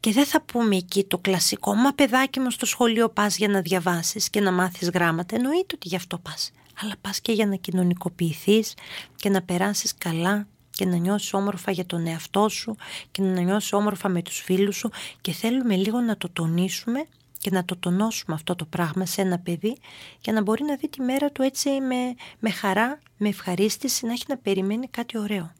Και 0.00 0.12
δεν 0.12 0.26
θα 0.26 0.42
πούμε 0.42 0.76
εκεί 0.76 1.04
το 1.04 1.18
κλασικό 1.18 1.74
«Μα 1.74 1.92
παιδάκι 1.92 2.40
μου 2.40 2.50
στο 2.50 2.66
σχολείο 2.66 3.08
πας 3.08 3.36
για 3.36 3.48
να 3.48 3.60
διαβάσεις 3.60 4.30
και 4.30 4.40
να 4.40 4.52
μάθεις 4.52 4.90
γράμματα». 4.90 5.36
Εννοείται 5.36 5.74
ότι 5.74 5.88
γι' 5.88 5.96
αυτό 5.96 6.18
πας. 6.18 6.50
Αλλά 6.82 6.94
πας 7.00 7.20
και 7.20 7.32
για 7.32 7.46
να 7.46 7.56
κοινωνικοποιηθείς 7.56 8.74
και 9.16 9.28
να 9.28 9.42
περάσεις 9.42 9.94
καλά 9.98 10.46
και 10.72 10.84
να 10.84 10.96
νιώσεις 10.96 11.34
όμορφα 11.34 11.70
για 11.70 11.86
τον 11.86 12.06
εαυτό 12.06 12.48
σου 12.48 12.76
και 13.10 13.22
να 13.22 13.40
νιώσεις 13.40 13.72
όμορφα 13.72 14.08
με 14.08 14.22
τους 14.22 14.38
φίλους 14.40 14.76
σου 14.76 14.90
και 15.20 15.32
θέλουμε 15.32 15.76
λίγο 15.76 16.00
να 16.00 16.16
το 16.16 16.28
τονίσουμε 16.32 17.06
και 17.38 17.50
να 17.50 17.64
το 17.64 17.76
τονώσουμε 17.76 18.34
αυτό 18.34 18.54
το 18.54 18.64
πράγμα 18.64 19.06
σε 19.06 19.20
ένα 19.20 19.38
παιδί 19.38 19.76
για 20.20 20.32
να 20.32 20.42
μπορεί 20.42 20.64
να 20.64 20.76
δει 20.76 20.88
τη 20.88 21.00
μέρα 21.00 21.30
του 21.30 21.42
έτσι 21.42 21.70
με, 21.70 22.14
με 22.38 22.50
χαρά, 22.50 23.00
με 23.16 23.28
ευχαρίστηση, 23.28 24.06
να 24.06 24.12
έχει 24.12 24.24
να 24.28 24.36
περιμένει 24.36 24.88
κάτι 24.88 25.18
ωραίο. 25.18 25.52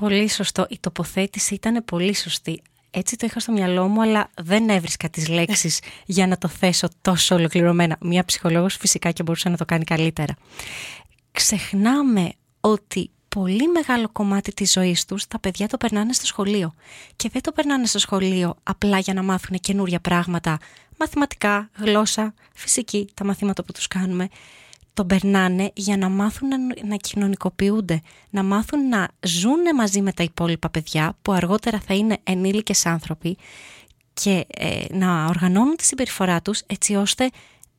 Πολύ 0.00 0.28
σωστό. 0.28 0.66
Η 0.68 0.78
τοποθέτηση 0.80 1.54
ήταν 1.54 1.84
πολύ 1.84 2.14
σωστή. 2.14 2.62
Έτσι 2.90 3.16
το 3.16 3.26
είχα 3.26 3.40
στο 3.40 3.52
μυαλό 3.52 3.88
μου, 3.88 4.02
αλλά 4.02 4.30
δεν 4.36 4.68
έβρισκα 4.68 5.08
τις 5.08 5.28
λέξεις 5.28 5.80
για 6.06 6.26
να 6.26 6.38
το 6.38 6.48
θέσω 6.48 6.88
τόσο 7.02 7.34
ολοκληρωμένα. 7.34 7.96
Μια 8.00 8.24
ψυχολόγος 8.24 8.76
φυσικά 8.76 9.10
και 9.10 9.22
μπορούσε 9.22 9.48
να 9.48 9.56
το 9.56 9.64
κάνει 9.64 9.84
καλύτερα. 9.84 10.34
Ξεχνάμε 11.32 12.32
ότι 12.60 13.10
πολύ 13.28 13.68
μεγάλο 13.68 14.08
κομμάτι 14.12 14.52
της 14.52 14.72
ζωής 14.72 15.04
τους 15.04 15.26
τα 15.26 15.38
παιδιά 15.38 15.68
το 15.68 15.76
περνάνε 15.76 16.12
στο 16.12 16.26
σχολείο. 16.26 16.74
Και 17.16 17.28
δεν 17.32 17.42
το 17.42 17.52
περνάνε 17.52 17.86
στο 17.86 17.98
σχολείο 17.98 18.56
απλά 18.62 18.98
για 18.98 19.14
να 19.14 19.22
μάθουν 19.22 19.58
καινούρια 19.60 20.00
πράγματα, 20.00 20.58
μαθηματικά, 20.98 21.70
γλώσσα, 21.76 22.34
φυσική, 22.54 23.08
τα 23.14 23.24
μαθήματα 23.24 23.64
που 23.64 23.72
τους 23.72 23.88
κάνουμε. 23.88 24.28
Το 24.94 25.04
περνάνε 25.04 25.70
για 25.74 25.96
να 25.96 26.08
μάθουν 26.08 26.48
να, 26.48 26.56
να 26.86 26.96
κοινωνικοποιούνται, 26.96 28.00
να 28.30 28.42
μάθουν 28.42 28.88
να 28.88 29.08
ζουν 29.20 29.74
μαζί 29.74 30.00
με 30.00 30.12
τα 30.12 30.22
υπόλοιπα 30.22 30.70
παιδιά 30.70 31.16
που 31.22 31.32
αργότερα 31.32 31.80
θα 31.86 31.94
είναι 31.94 32.18
ενήλικες 32.22 32.86
άνθρωποι 32.86 33.36
και 34.12 34.46
ε, 34.48 34.84
να 34.90 35.26
οργανώνουν 35.26 35.76
τη 35.76 35.84
συμπεριφορά 35.84 36.42
τους 36.42 36.62
έτσι 36.66 36.94
ώστε 36.94 37.30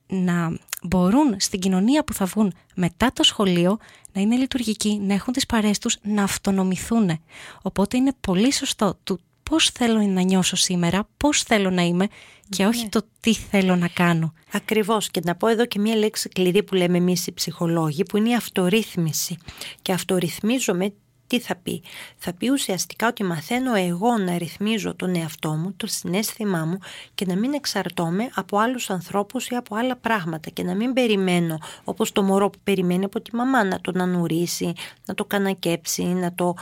να 0.09 0.57
μπορούν 0.83 1.35
στην 1.37 1.59
κοινωνία 1.59 2.03
που 2.03 2.13
θα 2.13 2.25
βγουν 2.25 2.53
μετά 2.75 3.11
το 3.13 3.23
σχολείο 3.23 3.77
να 4.13 4.21
είναι 4.21 4.35
λειτουργικοί, 4.35 4.99
να 5.01 5.13
έχουν 5.13 5.33
τις 5.33 5.45
παρέες 5.45 5.79
τους, 5.79 5.97
να 6.01 6.23
αυτονομηθούν. 6.23 7.19
Οπότε 7.61 7.97
είναι 7.97 8.13
πολύ 8.21 8.53
σωστό 8.53 8.99
του 9.03 9.19
πώς 9.43 9.69
θέλω 9.69 10.01
να 10.01 10.21
νιώσω 10.21 10.55
σήμερα, 10.55 11.07
πώς 11.17 11.43
θέλω 11.43 11.69
να 11.69 11.81
είμαι 11.81 12.07
και 12.49 12.65
όχι 12.65 12.83
ναι. 12.83 12.89
το 12.89 13.01
τι 13.19 13.33
θέλω 13.33 13.75
να 13.75 13.87
κάνω. 13.87 14.33
Ακριβώς 14.51 15.11
και 15.11 15.21
να 15.23 15.35
πω 15.35 15.47
εδώ 15.47 15.65
και 15.65 15.79
μία 15.79 15.95
λέξη 15.95 16.29
κλειδί 16.29 16.63
που 16.63 16.75
λέμε 16.75 16.97
εμείς 16.97 17.27
οι 17.27 17.31
ψυχολόγοι 17.31 18.03
που 18.03 18.17
είναι 18.17 18.29
η 18.29 18.35
αυτορύθμιση 18.35 19.37
και 19.81 19.93
αυτορυθμίζομαι 19.93 20.93
τι 21.29 21.39
θα 21.39 21.55
πει. 21.55 21.83
Θα 22.17 22.33
πει 22.33 22.49
ουσιαστικά 22.49 23.07
ότι 23.07 23.23
μαθαίνω 23.23 23.75
εγώ 23.75 24.17
να 24.17 24.37
ρυθμίζω 24.37 24.95
τον 24.95 25.15
εαυτό 25.15 25.49
μου, 25.49 25.73
το 25.77 25.87
συνέστημά 25.87 26.65
μου 26.65 26.77
και 27.15 27.25
να 27.25 27.35
μην 27.35 27.53
εξαρτώμαι 27.53 28.29
από 28.33 28.57
άλλους 28.57 28.89
ανθρώπους 28.89 29.47
ή 29.47 29.55
από 29.55 29.75
άλλα 29.75 29.95
πράγματα 29.95 30.49
και 30.49 30.63
να 30.63 30.75
μην 30.75 30.93
περιμένω 30.93 31.57
όπως 31.83 32.11
το 32.11 32.21
μωρό 32.23 32.49
που 32.49 32.59
περιμένει 32.63 33.03
από 33.05 33.21
τη 33.21 33.35
μαμά 33.35 33.63
να 33.63 33.81
τον 33.81 34.01
ανουρίσει, 34.01 34.73
να 35.05 35.13
το 35.13 35.25
κανακέψει, 35.25 36.03
να 36.03 36.33
το, 36.33 36.53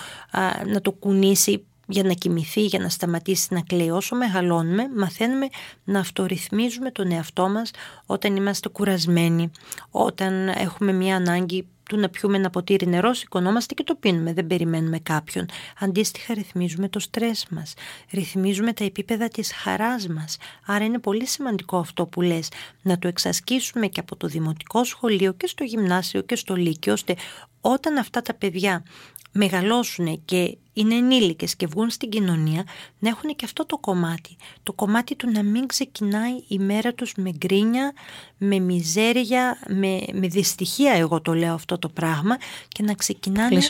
να 0.65 0.82
το 0.82 0.91
κουνήσει 0.91 1.65
για 1.88 2.03
να 2.03 2.13
κοιμηθεί, 2.13 2.62
για 2.62 2.80
να 2.80 2.89
σταματήσει 2.89 3.53
να 3.53 3.62
κλαίει. 3.62 3.89
Όσο 3.89 4.15
μεγαλώνουμε, 4.15 4.84
μαθαίνουμε 4.95 5.47
να 5.84 5.99
αυτορυθμίζουμε 5.99 6.91
τον 6.91 7.12
εαυτό 7.12 7.49
μας 7.49 7.71
όταν 8.06 8.36
είμαστε 8.36 8.69
κουρασμένοι, 8.69 9.51
όταν 9.91 10.47
έχουμε 10.47 10.91
μια 10.91 11.15
ανάγκη 11.15 11.67
του 11.88 11.97
να 11.97 12.10
πιούμε 12.10 12.38
ένα 12.38 12.50
ποτήρι 12.50 12.88
νερό, 12.88 13.13
σηκωνόμαστε 13.13 13.73
και 13.73 13.84
το 13.84 13.95
πίνουμε, 13.95 14.34
δεν 14.34 14.47
περιμένουμε 14.47 15.00
κάποιον. 15.00 15.45
Αντίστοιχα 15.80 16.34
ρυθμίζουμε 16.34 16.89
το 16.89 17.00
στρες 17.00 17.45
μας, 17.50 17.73
ρυθμίζουμε 18.12 18.73
τα 18.73 18.84
επίπεδα 18.84 19.28
της 19.28 19.54
χαράς 19.54 20.08
μας. 20.08 20.38
Άρα 20.65 20.86
είναι 20.86 21.00
πολύ 21.00 21.26
σημαντικό 21.26 21.78
αυτό 21.78 22.06
που 22.06 22.21
λες, 22.21 22.50
να 22.82 23.00
το 23.00 23.08
εξασκήσουμε 23.08 23.88
και 23.88 24.00
από 24.00 24.15
το 24.15 24.28
δημοτικό 24.28 24.84
σχολείο 24.84 25.34
και 25.34 25.47
στο 25.47 25.63
γυμνάσιο 25.63 26.21
και 26.21 26.36
στο 26.36 26.56
λύκειο, 26.56 26.93
ώστε 26.93 27.15
όταν 27.62 27.98
αυτά 27.98 28.22
τα 28.22 28.34
παιδιά 28.34 28.84
μεγαλώσουν 29.32 30.22
και 30.26 30.58
είναι 30.74 30.96
ενήλικες 30.96 31.56
και 31.56 31.67
βγουν 31.67 31.89
στην 31.89 32.10
κοινωνία 32.10 32.63
να 33.00 33.10
έχουν 33.10 33.36
και 33.36 33.46
αυτό 33.46 33.65
το 33.65 33.78
κομμάτι. 33.78 34.36
Το 34.63 34.74
κομμάτι 34.74 35.15
του 35.15 35.32
να 35.32 35.43
μην 35.43 35.67
ξεκινάει 35.67 36.43
η 36.48 36.60
μέρα 36.60 36.93
τους 36.93 37.13
με 37.15 37.32
γκρίνια, 37.32 37.93
με 38.38 38.60
μιζέρια, 38.60 39.60
με, 39.67 40.00
με 40.13 40.28
δυστυχία 40.28 40.91
εγώ 40.93 41.22
το 41.22 41.34
λέω 41.34 41.54
αυτό 41.54 41.78
το 41.78 41.89
πράγμα 41.89 42.38
και 42.67 42.84
να 42.84 42.93
ξεκινάνε 42.93 43.62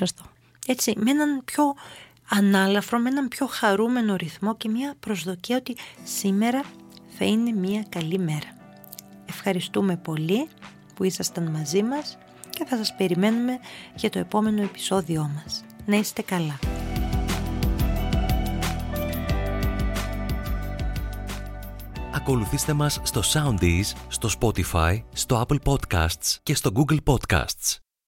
έτσι 0.68 0.94
με 0.98 1.12
έναν 1.12 1.42
πιο 1.46 1.76
ανάλαφρο, 2.30 3.00
με 3.00 3.10
έναν 3.10 3.28
πιο 3.28 3.48
χαρούμενο 3.48 4.16
ρυθμό 4.16 4.56
και 4.56 4.70
μια 4.70 4.96
προσδοκία 5.00 5.58
ότι 5.58 5.76
σήμερα 6.04 6.64
θα 7.18 7.26
είναι 7.26 7.52
μια 7.52 7.86
καλή 7.90 8.20
μέρα. 8.20 8.56
Ευχαριστούμε 9.26 9.98
πολύ 9.98 10.48
που 10.96 11.04
ήσασταν 11.04 11.52
μαζί 11.52 11.84
μας 11.84 12.18
και 12.58 12.66
θα 12.66 12.78
σας 12.78 12.96
περιμένουμε 12.96 13.60
για 13.96 14.10
το 14.10 14.20
επόμενο 14.20 14.62
επεισόδιό 14.62 15.32
μας. 15.36 15.64
Να 15.86 15.96
είστε 15.96 16.22
καλά. 16.22 16.60
Ακολουθήστε 22.12 22.74
μας 22.74 23.00
στο 23.04 23.22
Soundees, 23.34 23.94
στο 24.08 24.30
Spotify, 24.40 25.02
στο 25.14 25.46
Apple 25.48 25.58
Podcasts 25.64 26.36
και 26.44 26.56
στο 26.56 26.72
Google 26.76 26.98
Podcasts. 27.04 27.87